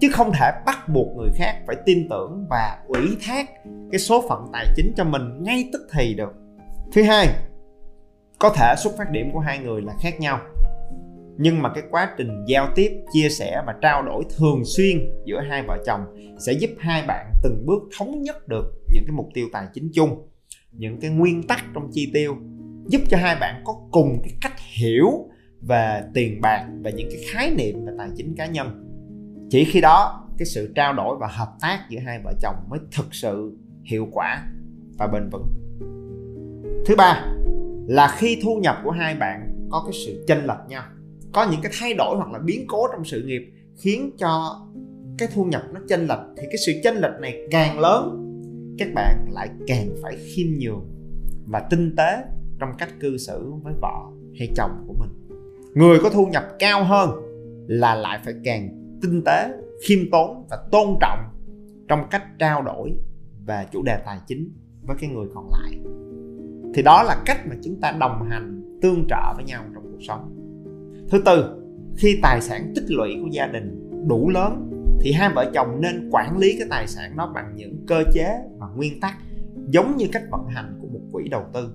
chứ 0.00 0.08
không 0.12 0.32
thể 0.32 0.50
bắt 0.66 0.88
buộc 0.88 1.16
người 1.16 1.30
khác 1.34 1.62
phải 1.66 1.76
tin 1.86 2.08
tưởng 2.08 2.46
và 2.50 2.78
ủy 2.86 3.16
thác 3.22 3.50
cái 3.90 3.98
số 3.98 4.24
phận 4.28 4.46
tài 4.52 4.66
chính 4.76 4.92
cho 4.96 5.04
mình 5.04 5.42
ngay 5.42 5.68
tức 5.72 5.88
thì 5.92 6.14
được. 6.14 6.32
Thứ 6.92 7.02
hai, 7.02 7.28
có 8.38 8.50
thể 8.56 8.74
xuất 8.78 8.96
phát 8.98 9.10
điểm 9.10 9.30
của 9.32 9.40
hai 9.40 9.58
người 9.58 9.82
là 9.82 9.92
khác 10.02 10.20
nhau. 10.20 10.40
Nhưng 11.38 11.62
mà 11.62 11.72
cái 11.74 11.84
quá 11.90 12.14
trình 12.18 12.44
giao 12.46 12.68
tiếp, 12.74 12.90
chia 13.12 13.28
sẻ 13.28 13.62
và 13.66 13.74
trao 13.82 14.02
đổi 14.02 14.24
thường 14.38 14.62
xuyên 14.64 14.98
giữa 15.24 15.40
hai 15.40 15.62
vợ 15.68 15.78
chồng 15.86 16.00
sẽ 16.46 16.52
giúp 16.52 16.70
hai 16.78 17.02
bạn 17.06 17.32
từng 17.42 17.66
bước 17.66 17.82
thống 17.98 18.22
nhất 18.22 18.48
được 18.48 18.64
những 18.94 19.04
cái 19.06 19.12
mục 19.12 19.28
tiêu 19.34 19.48
tài 19.52 19.66
chính 19.74 19.90
chung, 19.94 20.28
những 20.72 21.00
cái 21.00 21.10
nguyên 21.10 21.42
tắc 21.42 21.64
trong 21.74 21.90
chi 21.92 22.10
tiêu, 22.14 22.36
giúp 22.86 23.00
cho 23.08 23.16
hai 23.16 23.36
bạn 23.40 23.62
có 23.64 23.74
cùng 23.90 24.20
cái 24.22 24.32
cách 24.40 24.60
hiểu 24.78 25.10
về 25.60 26.02
tiền 26.14 26.40
bạc 26.40 26.66
và 26.80 26.90
những 26.90 27.08
cái 27.10 27.22
khái 27.32 27.50
niệm 27.50 27.86
về 27.86 27.92
tài 27.98 28.08
chính 28.16 28.34
cá 28.36 28.46
nhân 28.46 28.89
chỉ 29.50 29.64
khi 29.64 29.80
đó, 29.80 30.26
cái 30.38 30.46
sự 30.46 30.72
trao 30.74 30.92
đổi 30.92 31.16
và 31.20 31.26
hợp 31.26 31.52
tác 31.60 31.78
giữa 31.90 31.98
hai 32.06 32.20
vợ 32.24 32.32
chồng 32.40 32.54
mới 32.68 32.78
thực 32.96 33.14
sự 33.14 33.56
hiệu 33.84 34.08
quả 34.12 34.46
và 34.98 35.06
bền 35.06 35.28
vững. 35.32 35.46
Thứ 36.86 36.96
ba 36.96 37.24
là 37.86 38.14
khi 38.18 38.40
thu 38.42 38.60
nhập 38.62 38.76
của 38.84 38.90
hai 38.90 39.14
bạn 39.14 39.68
có 39.70 39.82
cái 39.86 39.92
sự 40.06 40.24
chênh 40.28 40.38
lệch 40.38 40.68
nhau, 40.68 40.82
có 41.32 41.46
những 41.50 41.60
cái 41.62 41.72
thay 41.80 41.94
đổi 41.94 42.16
hoặc 42.16 42.32
là 42.32 42.38
biến 42.38 42.64
cố 42.68 42.86
trong 42.92 43.04
sự 43.04 43.22
nghiệp 43.22 43.52
khiến 43.76 44.10
cho 44.18 44.60
cái 45.18 45.28
thu 45.34 45.44
nhập 45.44 45.62
nó 45.72 45.80
chênh 45.88 46.00
lệch, 46.00 46.20
thì 46.36 46.42
cái 46.46 46.58
sự 46.66 46.72
chênh 46.84 46.96
lệch 46.96 47.20
này 47.20 47.46
càng 47.50 47.78
lớn, 47.78 48.26
các 48.78 48.88
bạn 48.94 49.26
lại 49.30 49.48
càng 49.66 49.88
phải 50.02 50.16
khiêm 50.16 50.46
nhường 50.58 50.84
và 51.46 51.60
tinh 51.70 51.96
tế 51.96 52.22
trong 52.58 52.70
cách 52.78 52.90
cư 53.00 53.18
xử 53.18 53.52
với 53.62 53.74
vợ 53.82 53.98
hay 54.38 54.48
chồng 54.56 54.84
của 54.86 54.94
mình. 54.98 55.10
Người 55.74 55.98
có 56.02 56.10
thu 56.10 56.26
nhập 56.26 56.44
cao 56.58 56.84
hơn 56.84 57.10
là 57.68 57.94
lại 57.94 58.20
phải 58.24 58.34
càng 58.44 58.79
tinh 59.02 59.22
tế, 59.24 59.52
khiêm 59.86 59.98
tốn 60.12 60.46
và 60.50 60.58
tôn 60.72 60.88
trọng 61.00 61.18
trong 61.88 62.00
cách 62.10 62.22
trao 62.38 62.62
đổi 62.62 62.92
và 63.46 63.66
chủ 63.72 63.82
đề 63.82 64.02
tài 64.06 64.18
chính 64.26 64.52
với 64.82 64.96
cái 65.00 65.10
người 65.10 65.26
còn 65.34 65.50
lại. 65.50 65.78
Thì 66.74 66.82
đó 66.82 67.02
là 67.02 67.22
cách 67.26 67.46
mà 67.46 67.56
chúng 67.64 67.80
ta 67.80 67.96
đồng 68.00 68.28
hành, 68.30 68.78
tương 68.82 69.04
trợ 69.08 69.34
với 69.36 69.44
nhau 69.44 69.64
trong 69.74 69.82
cuộc 69.92 70.02
sống. 70.08 70.36
Thứ 71.10 71.22
tư, 71.24 71.44
khi 71.96 72.18
tài 72.22 72.40
sản 72.40 72.72
tích 72.74 72.84
lũy 72.88 73.16
của 73.22 73.28
gia 73.32 73.46
đình 73.46 73.90
đủ 74.08 74.28
lớn, 74.28 74.70
thì 75.00 75.12
hai 75.12 75.30
vợ 75.34 75.50
chồng 75.54 75.80
nên 75.80 76.08
quản 76.12 76.38
lý 76.38 76.56
cái 76.58 76.66
tài 76.70 76.86
sản 76.86 77.16
đó 77.16 77.32
bằng 77.34 77.52
những 77.56 77.86
cơ 77.86 78.04
chế 78.12 78.40
và 78.58 78.66
nguyên 78.76 79.00
tắc 79.00 79.14
giống 79.68 79.96
như 79.96 80.06
cách 80.12 80.22
vận 80.30 80.46
hành 80.46 80.78
của 80.80 80.88
một 80.88 81.00
quỹ 81.12 81.28
đầu 81.28 81.42
tư. 81.52 81.74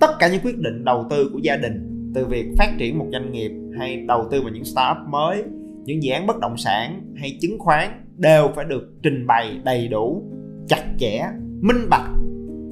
Tất 0.00 0.10
cả 0.18 0.28
những 0.28 0.40
quyết 0.44 0.58
định 0.58 0.84
đầu 0.84 1.06
tư 1.10 1.30
của 1.32 1.38
gia 1.38 1.56
đình, 1.56 2.10
từ 2.14 2.26
việc 2.26 2.46
phát 2.58 2.74
triển 2.78 2.98
một 2.98 3.06
doanh 3.12 3.32
nghiệp 3.32 3.52
hay 3.78 3.96
đầu 3.96 4.28
tư 4.30 4.42
vào 4.42 4.50
những 4.52 4.64
startup 4.64 5.08
mới 5.08 5.44
những 5.84 6.02
dự 6.02 6.12
án 6.12 6.26
bất 6.26 6.38
động 6.40 6.56
sản 6.56 7.14
hay 7.16 7.38
chứng 7.40 7.58
khoán 7.58 8.04
đều 8.16 8.48
phải 8.56 8.64
được 8.64 8.92
trình 9.02 9.26
bày 9.26 9.60
đầy 9.64 9.88
đủ, 9.88 10.22
chặt 10.68 10.84
chẽ, 10.98 11.22
minh 11.60 11.88
bạch, 11.90 12.10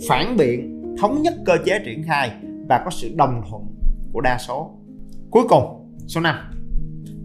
phản 0.08 0.36
biện, 0.36 0.82
thống 0.98 1.22
nhất 1.22 1.34
cơ 1.44 1.52
chế 1.64 1.78
triển 1.84 2.02
khai 2.02 2.30
và 2.68 2.82
có 2.84 2.90
sự 2.90 3.12
đồng 3.16 3.42
thuận 3.50 3.62
của 4.12 4.20
đa 4.20 4.38
số. 4.38 4.70
Cuối 5.30 5.42
cùng, 5.48 5.94
số 6.06 6.20
5 6.20 6.36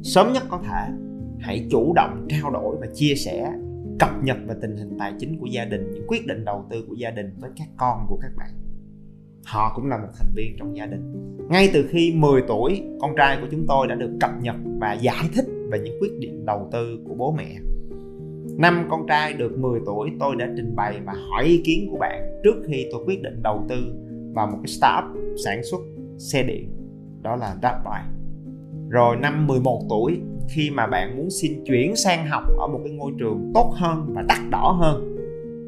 sớm 0.04 0.34
nhất 0.34 0.44
có 0.50 0.60
thể, 0.64 0.94
hãy 1.40 1.68
chủ 1.72 1.94
động 1.94 2.28
trao 2.30 2.52
đổi 2.52 2.76
và 2.80 2.88
chia 2.94 3.16
sẻ, 3.16 3.52
cập 4.00 4.24
nhật 4.24 4.38
về 4.48 4.56
tình 4.62 4.78
hình 4.78 4.98
tài 5.00 5.14
chính 5.20 5.40
của 5.40 5.46
gia 5.46 5.66
đình, 5.66 5.92
những 5.94 6.08
quyết 6.08 6.28
định 6.28 6.46
đầu 6.46 6.66
tư 6.70 6.86
của 6.88 6.96
gia 6.96 7.12
đình 7.12 7.34
với 7.40 7.50
các 7.58 7.68
con 7.78 8.06
của 8.10 8.18
các 8.22 8.32
bạn. 8.38 8.50
Họ 9.46 9.74
cũng 9.76 9.88
là 9.88 9.98
một 9.98 10.08
thành 10.20 10.32
viên 10.36 10.56
trong 10.60 10.78
gia 10.78 10.86
đình. 10.86 11.14
Ngay 11.50 11.70
từ 11.74 11.88
khi 11.90 12.14
10 12.16 12.42
tuổi, 12.48 12.84
con 13.02 13.16
trai 13.18 13.38
của 13.42 13.48
chúng 13.52 13.66
tôi 13.68 13.88
đã 13.88 13.96
được 13.96 14.18
cập 14.20 14.32
nhật 14.42 14.56
và 14.80 14.94
giải 14.94 15.24
thích 15.36 15.46
về 15.72 15.80
những 15.80 15.98
quyết 16.02 16.20
định 16.20 16.46
đầu 16.46 16.70
tư 16.72 17.00
của 17.08 17.16
bố 17.16 17.32
mẹ. 17.38 17.56
Năm 18.58 18.88
con 18.90 19.08
trai 19.08 19.34
được 19.34 19.58
10 19.58 19.80
tuổi, 19.86 20.10
tôi 20.20 20.36
đã 20.36 20.50
trình 20.58 20.76
bày 20.76 21.00
và 21.06 21.14
hỏi 21.14 21.46
ý 21.46 21.62
kiến 21.66 21.88
của 21.92 21.98
bạn 21.98 22.42
trước 22.44 22.56
khi 22.68 22.86
tôi 22.92 23.04
quyết 23.06 23.22
định 23.22 23.44
đầu 23.44 23.66
tư 23.70 23.76
vào 24.34 24.48
một 24.48 24.58
cái 24.64 24.68
startup 24.68 25.36
sản 25.46 25.64
xuất 25.64 25.80
xe 26.18 26.44
điện, 26.44 26.70
đó 27.22 27.36
là 27.36 27.56
Datbuy 27.62 28.18
rồi 28.90 29.16
năm 29.16 29.48
11 29.48 29.82
tuổi, 29.90 30.20
khi 30.50 30.70
mà 30.70 30.88
bạn 30.88 31.18
muốn 31.18 31.30
xin 31.30 31.64
chuyển 31.66 31.96
sang 31.96 32.28
học 32.28 32.44
ở 32.58 32.68
một 32.68 32.80
cái 32.84 32.94
ngôi 32.94 33.12
trường 33.20 33.52
tốt 33.54 33.74
hơn 33.76 34.06
và 34.14 34.22
đắt 34.22 34.38
đỏ 34.52 34.78
hơn, 34.80 35.16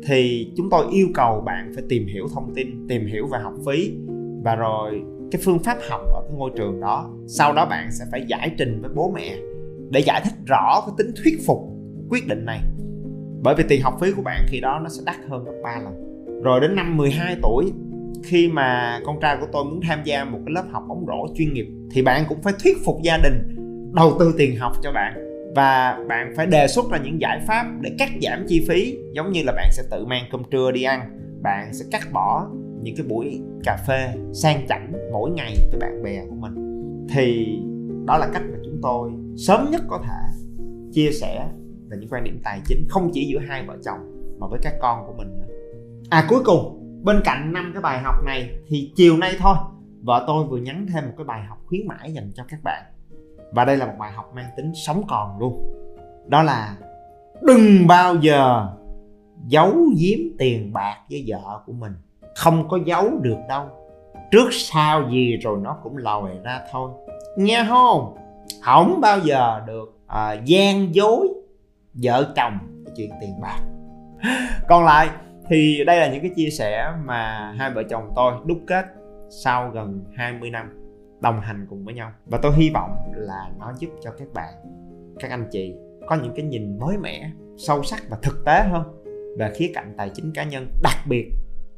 thì 0.07 0.51
chúng 0.57 0.69
tôi 0.69 0.85
yêu 0.91 1.07
cầu 1.13 1.41
bạn 1.45 1.71
phải 1.75 1.83
tìm 1.89 2.07
hiểu 2.07 2.27
thông 2.35 2.55
tin, 2.55 2.87
tìm 2.87 3.05
hiểu 3.05 3.27
về 3.27 3.39
học 3.39 3.53
phí 3.65 3.91
và 4.43 4.55
rồi 4.55 5.01
cái 5.31 5.41
phương 5.45 5.59
pháp 5.59 5.77
học 5.89 6.01
ở 6.13 6.21
cái 6.21 6.37
ngôi 6.37 6.51
trường 6.57 6.79
đó. 6.79 7.13
Sau 7.27 7.53
đó 7.53 7.65
bạn 7.65 7.87
sẽ 7.91 8.05
phải 8.11 8.25
giải 8.27 8.51
trình 8.57 8.81
với 8.81 8.91
bố 8.95 9.11
mẹ 9.15 9.37
để 9.89 9.99
giải 9.99 10.21
thích 10.23 10.33
rõ 10.47 10.83
cái 10.85 10.93
tính 10.97 11.11
thuyết 11.23 11.39
phục 11.47 11.59
quyết 12.09 12.27
định 12.27 12.45
này. 12.45 12.59
Bởi 13.43 13.55
vì 13.55 13.63
tiền 13.69 13.81
học 13.81 13.97
phí 14.01 14.11
của 14.11 14.21
bạn 14.21 14.45
khi 14.47 14.59
đó 14.59 14.79
nó 14.83 14.89
sẽ 14.89 15.01
đắt 15.05 15.15
hơn 15.29 15.43
gấp 15.45 15.51
3 15.63 15.79
lần. 15.83 15.93
Rồi 16.43 16.59
đến 16.59 16.75
năm 16.75 16.97
12 16.97 17.35
tuổi, 17.41 17.71
khi 18.23 18.47
mà 18.47 18.99
con 19.05 19.19
trai 19.21 19.37
của 19.41 19.47
tôi 19.51 19.65
muốn 19.65 19.81
tham 19.81 19.99
gia 20.03 20.23
một 20.23 20.39
cái 20.45 20.53
lớp 20.53 20.63
học 20.71 20.83
bóng 20.89 21.05
rổ 21.07 21.33
chuyên 21.35 21.53
nghiệp 21.53 21.67
thì 21.91 22.01
bạn 22.01 22.23
cũng 22.29 22.41
phải 22.41 22.53
thuyết 22.63 22.77
phục 22.85 22.95
gia 23.03 23.17
đình 23.17 23.55
đầu 23.95 24.13
tư 24.19 24.33
tiền 24.37 24.55
học 24.55 24.73
cho 24.83 24.91
bạn. 24.91 25.13
Và 25.55 25.97
bạn 26.09 26.33
phải 26.35 26.47
đề 26.47 26.67
xuất 26.67 26.91
ra 26.91 26.97
những 27.03 27.21
giải 27.21 27.39
pháp 27.47 27.65
để 27.81 27.95
cắt 27.99 28.09
giảm 28.21 28.45
chi 28.47 28.65
phí, 28.69 28.97
giống 29.13 29.31
như 29.31 29.43
là 29.45 29.51
bạn 29.55 29.69
sẽ 29.71 29.83
tự 29.91 30.05
mang 30.05 30.23
cơm 30.31 30.43
trưa 30.51 30.71
đi 30.71 30.83
ăn, 30.83 31.01
bạn 31.41 31.73
sẽ 31.73 31.85
cắt 31.91 32.01
bỏ 32.13 32.47
những 32.81 32.95
cái 32.95 33.05
buổi 33.09 33.41
cà 33.63 33.77
phê 33.87 34.13
sang 34.33 34.67
chảnh 34.69 34.93
mỗi 35.11 35.31
ngày 35.31 35.55
với 35.71 35.79
bạn 35.79 36.03
bè 36.03 36.21
của 36.29 36.35
mình. 36.35 36.55
Thì 37.13 37.57
đó 38.05 38.17
là 38.17 38.27
cách 38.33 38.43
mà 38.51 38.57
chúng 38.65 38.79
tôi 38.81 39.11
sớm 39.47 39.71
nhất 39.71 39.81
có 39.87 39.99
thể 40.03 40.45
chia 40.91 41.11
sẻ 41.11 41.49
về 41.89 41.97
những 41.97 42.09
quan 42.09 42.23
điểm 42.23 42.39
tài 42.43 42.61
chính 42.65 42.87
không 42.89 43.09
chỉ 43.13 43.25
giữa 43.25 43.39
hai 43.49 43.65
vợ 43.67 43.77
chồng 43.85 43.97
mà 44.39 44.47
với 44.47 44.59
các 44.63 44.73
con 44.81 45.07
của 45.07 45.13
mình 45.17 45.39
nữa. 45.39 45.47
À 46.09 46.25
cuối 46.29 46.39
cùng, 46.45 46.79
bên 47.03 47.21
cạnh 47.25 47.53
năm 47.53 47.71
cái 47.73 47.81
bài 47.81 47.99
học 47.99 48.15
này 48.25 48.49
thì 48.67 48.91
chiều 48.95 49.17
nay 49.17 49.31
thôi, 49.39 49.55
vợ 50.03 50.23
tôi 50.27 50.45
vừa 50.45 50.57
nhắn 50.57 50.85
thêm 50.93 51.05
một 51.05 51.13
cái 51.17 51.25
bài 51.25 51.43
học 51.49 51.57
khuyến 51.65 51.87
mãi 51.87 52.13
dành 52.13 52.31
cho 52.35 52.43
các 52.49 52.59
bạn. 52.63 52.83
Và 53.51 53.65
đây 53.65 53.77
là 53.77 53.85
một 53.85 53.93
bài 53.99 54.11
học 54.11 54.31
mang 54.35 54.49
tính 54.57 54.71
sống 54.75 55.03
còn 55.07 55.39
luôn. 55.39 55.73
Đó 56.27 56.43
là 56.43 56.77
đừng 57.41 57.87
bao 57.87 58.15
giờ 58.15 58.67
giấu 59.47 59.73
giếm 59.97 60.19
tiền 60.37 60.73
bạc 60.73 60.97
với 61.09 61.25
vợ 61.27 61.63
của 61.65 61.73
mình. 61.73 61.93
Không 62.35 62.67
có 62.69 62.79
giấu 62.85 63.09
được 63.21 63.37
đâu. 63.49 63.65
Trước 64.31 64.47
sau 64.51 65.09
gì 65.11 65.37
rồi 65.37 65.59
nó 65.63 65.77
cũng 65.83 65.97
lòi 65.97 66.31
ra 66.43 66.61
thôi. 66.71 66.91
Nghe 67.37 67.65
không? 67.69 68.15
Không 68.61 69.01
bao 69.01 69.19
giờ 69.19 69.61
được 69.67 69.97
à, 70.07 70.33
gian 70.45 70.95
dối 70.95 71.27
vợ 71.93 72.33
chồng 72.35 72.57
chuyện 72.97 73.09
tiền 73.21 73.41
bạc. 73.41 73.59
Còn 74.67 74.85
lại 74.85 75.09
thì 75.49 75.83
đây 75.85 75.99
là 75.99 76.11
những 76.11 76.21
cái 76.21 76.31
chia 76.35 76.49
sẻ 76.49 76.93
mà 77.05 77.51
hai 77.57 77.71
vợ 77.71 77.83
chồng 77.89 78.03
tôi 78.15 78.33
đúc 78.45 78.59
kết 78.67 78.85
sau 79.43 79.71
gần 79.73 80.03
20 80.15 80.49
năm 80.49 80.65
đồng 81.21 81.41
hành 81.41 81.67
cùng 81.69 81.85
với 81.85 81.93
nhau. 81.93 82.11
Và 82.25 82.39
tôi 82.41 82.51
hy 82.55 82.69
vọng 82.69 82.91
là 83.15 83.49
nó 83.59 83.73
giúp 83.79 83.89
cho 84.01 84.11
các 84.11 84.27
bạn 84.33 84.53
các 85.19 85.31
anh 85.31 85.47
chị 85.51 85.75
có 86.07 86.15
những 86.15 86.33
cái 86.35 86.45
nhìn 86.45 86.79
mới 86.79 86.97
mẻ 86.97 87.31
sâu 87.57 87.83
sắc 87.83 88.03
và 88.09 88.17
thực 88.21 88.45
tế 88.45 88.63
hơn 88.63 88.83
về 89.37 89.51
khía 89.55 89.71
cạnh 89.73 89.93
tài 89.97 90.11
chính 90.13 90.31
cá 90.33 90.43
nhân 90.43 90.67
đặc 90.83 90.97
biệt 91.07 91.31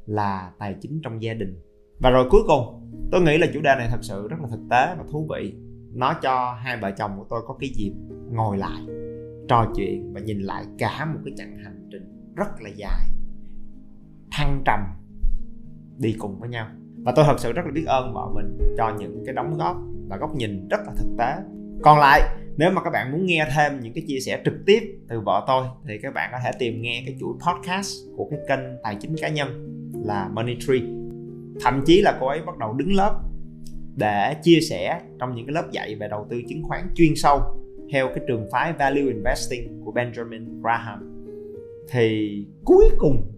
là 0.06 0.52
tài 0.60 0.76
chính 0.82 1.02
trong 1.04 1.22
gia 1.22 1.34
đình. 1.34 1.62
Và 2.00 2.10
rồi 2.10 2.28
cuối 2.30 2.42
cùng 2.48 2.92
tôi 3.12 3.22
nghĩ 3.22 3.38
là 3.38 3.48
chủ 3.54 3.62
đề 3.62 3.76
này 3.78 3.88
thật 3.92 4.00
sự 4.02 4.28
rất 4.28 4.38
là 4.42 4.48
thực 4.52 4.62
tế 4.70 4.96
và 4.98 5.04
thú 5.12 5.28
vị 5.30 5.54
nó 5.94 6.14
cho 6.14 6.58
hai 6.64 6.78
vợ 6.78 6.92
chồng 6.92 7.12
của 7.18 7.26
tôi 7.30 7.42
có 7.48 7.54
cái 7.60 7.70
dịp 7.76 7.94
ngồi 8.32 8.58
lại, 8.58 8.82
trò 9.48 9.66
chuyện 9.76 10.14
và 10.14 10.20
nhìn 10.20 10.40
lại 10.40 10.66
cả 10.78 11.06
một 11.06 11.20
cái 11.26 11.34
chặng 11.38 11.58
hành 11.64 11.88
trình 11.92 12.34
rất 12.36 12.62
là 12.62 12.70
dài, 12.76 13.08
thăng 14.32 14.62
trầm 14.66 14.80
đi 15.98 16.16
cùng 16.20 16.40
với 16.40 16.50
nhau. 16.50 16.68
Và 17.04 17.14
tôi 17.16 17.26
thật 17.26 17.36
sự 17.40 17.52
rất 17.52 17.62
là 17.66 17.72
biết 17.72 17.86
ơn 17.86 18.14
vợ 18.14 18.30
mình 18.36 18.58
cho 18.78 18.96
những 19.00 19.24
cái 19.26 19.36
đóng 19.36 19.58
góp 19.58 19.78
và 20.08 20.18
góc 20.18 20.36
nhìn 20.36 20.68
rất 20.68 20.80
là 20.86 20.94
thực 20.98 21.08
tế. 21.18 21.36
Còn 21.84 22.00
lại, 22.00 22.22
nếu 22.58 22.72
mà 22.72 22.84
các 22.84 22.90
bạn 22.90 23.12
muốn 23.12 23.26
nghe 23.26 23.48
thêm 23.56 23.80
những 23.80 23.94
cái 23.94 24.04
chia 24.08 24.20
sẻ 24.20 24.42
trực 24.46 24.54
tiếp 24.66 24.80
từ 25.10 25.20
vợ 25.20 25.44
tôi, 25.48 25.66
thì 25.88 25.94
các 26.02 26.14
bạn 26.14 26.30
có 26.32 26.38
thể 26.44 26.52
tìm 26.60 26.82
nghe 26.82 27.04
cái 27.06 27.18
chuỗi 27.20 27.34
podcast 27.34 27.96
của 28.18 28.28
cái 28.30 28.40
kênh 28.48 28.66
tài 28.84 28.96
chính 28.96 29.16
cá 29.22 29.30
nhân 29.30 29.50
là 30.06 30.30
Money 30.34 30.58
Tree. 30.60 30.82
Thậm 31.62 31.82
chí 31.86 32.02
là 32.02 32.18
cô 32.20 32.28
ấy 32.28 32.42
bắt 32.46 32.58
đầu 32.58 32.74
đứng 32.74 32.96
lớp 32.96 33.22
để 33.96 34.36
chia 34.44 34.60
sẻ 34.70 35.02
trong 35.20 35.36
những 35.36 35.46
cái 35.46 35.54
lớp 35.54 35.72
dạy 35.72 35.96
về 35.96 36.08
đầu 36.08 36.28
tư 36.30 36.42
chứng 36.50 36.64
khoán 36.64 36.82
chuyên 36.96 37.14
sâu 37.16 37.40
theo 37.92 38.08
cái 38.08 38.26
trường 38.28 38.48
phái 38.52 38.74
value 38.74 39.02
investing 39.02 39.82
của 39.86 39.92
Benjamin 39.92 40.62
Graham. 40.62 41.26
Thì 41.92 42.38
cuối 42.66 42.86
cùng, 42.98 43.32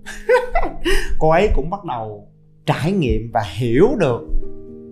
cô 1.20 1.30
ấy 1.30 1.50
cũng 1.56 1.70
bắt 1.70 1.86
đầu 1.86 2.28
trải 2.66 2.92
nghiệm 2.92 3.32
và 3.34 3.44
hiểu 3.58 3.88
được 4.00 4.22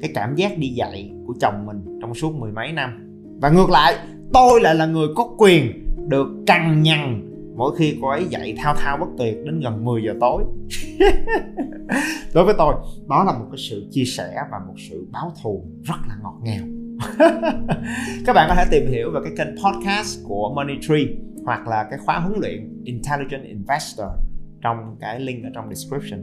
cái 0.02 0.12
cảm 0.14 0.36
giác 0.36 0.58
đi 0.58 0.68
dạy 0.68 1.12
của 1.28 1.34
chồng 1.42 1.66
mình 1.66 2.00
trong 2.02 2.14
suốt 2.14 2.36
mười 2.36 2.52
mấy 2.52 2.72
năm. 2.72 3.08
Và 3.42 3.50
ngược 3.50 3.70
lại, 3.70 3.96
tôi 4.34 4.62
lại 4.62 4.76
là 4.76 4.86
người 4.86 5.08
có 5.16 5.36
quyền 5.38 5.86
được 6.08 6.28
cằn 6.48 6.84
nhằn 6.84 7.31
mỗi 7.62 7.76
khi 7.76 7.98
cô 8.02 8.08
ấy 8.08 8.26
dạy 8.30 8.56
thao 8.58 8.76
thao 8.76 8.98
bất 8.98 9.06
tuyệt 9.18 9.38
đến 9.46 9.60
gần 9.60 9.86
10 9.86 10.04
giờ 10.04 10.14
tối. 10.20 10.44
Đối 12.34 12.46
với 12.46 12.56
tôi 12.58 12.76
đó 13.10 13.24
là 13.24 13.32
một 13.32 13.46
cái 13.52 13.58
sự 13.70 13.88
chia 13.92 14.04
sẻ 14.04 14.44
và 14.52 14.60
một 14.68 14.74
sự 14.90 15.08
báo 15.12 15.32
thù 15.44 15.66
rất 15.84 15.96
là 16.08 16.16
ngọt 16.24 16.40
ngào. 16.44 16.66
Các 18.26 18.34
bạn 18.34 18.50
có 18.50 18.56
thể 18.56 18.66
tìm 18.72 18.92
hiểu 18.92 19.12
về 19.12 19.20
cái 19.24 19.34
kênh 19.38 19.56
podcast 19.56 20.20
của 20.28 20.54
Money 20.56 20.78
Tree 20.82 21.06
hoặc 21.46 21.68
là 21.68 21.88
cái 21.90 22.00
khóa 22.06 22.20
huấn 22.20 22.40
luyện 22.40 22.84
Intelligent 22.84 23.44
Investor 23.44 24.08
trong 24.62 24.96
cái 25.00 25.20
link 25.20 25.44
ở 25.44 25.50
trong 25.54 25.74
description. 25.74 26.22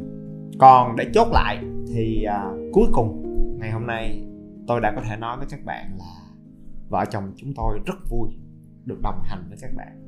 Còn 0.59 0.97
để 0.97 1.07
chốt 1.15 1.29
lại 1.33 1.59
thì 1.95 2.27
uh, 2.29 2.73
cuối 2.73 2.87
cùng 2.93 3.25
ngày 3.61 3.71
hôm 3.71 3.87
nay 3.87 4.23
tôi 4.67 4.81
đã 4.81 4.93
có 4.97 5.03
thể 5.09 5.17
nói 5.17 5.37
với 5.37 5.47
các 5.51 5.65
bạn 5.65 5.97
là 5.99 6.15
vợ 6.89 7.05
chồng 7.11 7.33
chúng 7.37 7.53
tôi 7.57 7.79
rất 7.87 7.99
vui 8.09 8.29
được 8.85 8.99
đồng 9.03 9.23
hành 9.25 9.45
với 9.49 9.59
các 9.61 9.71
bạn. 9.77 10.08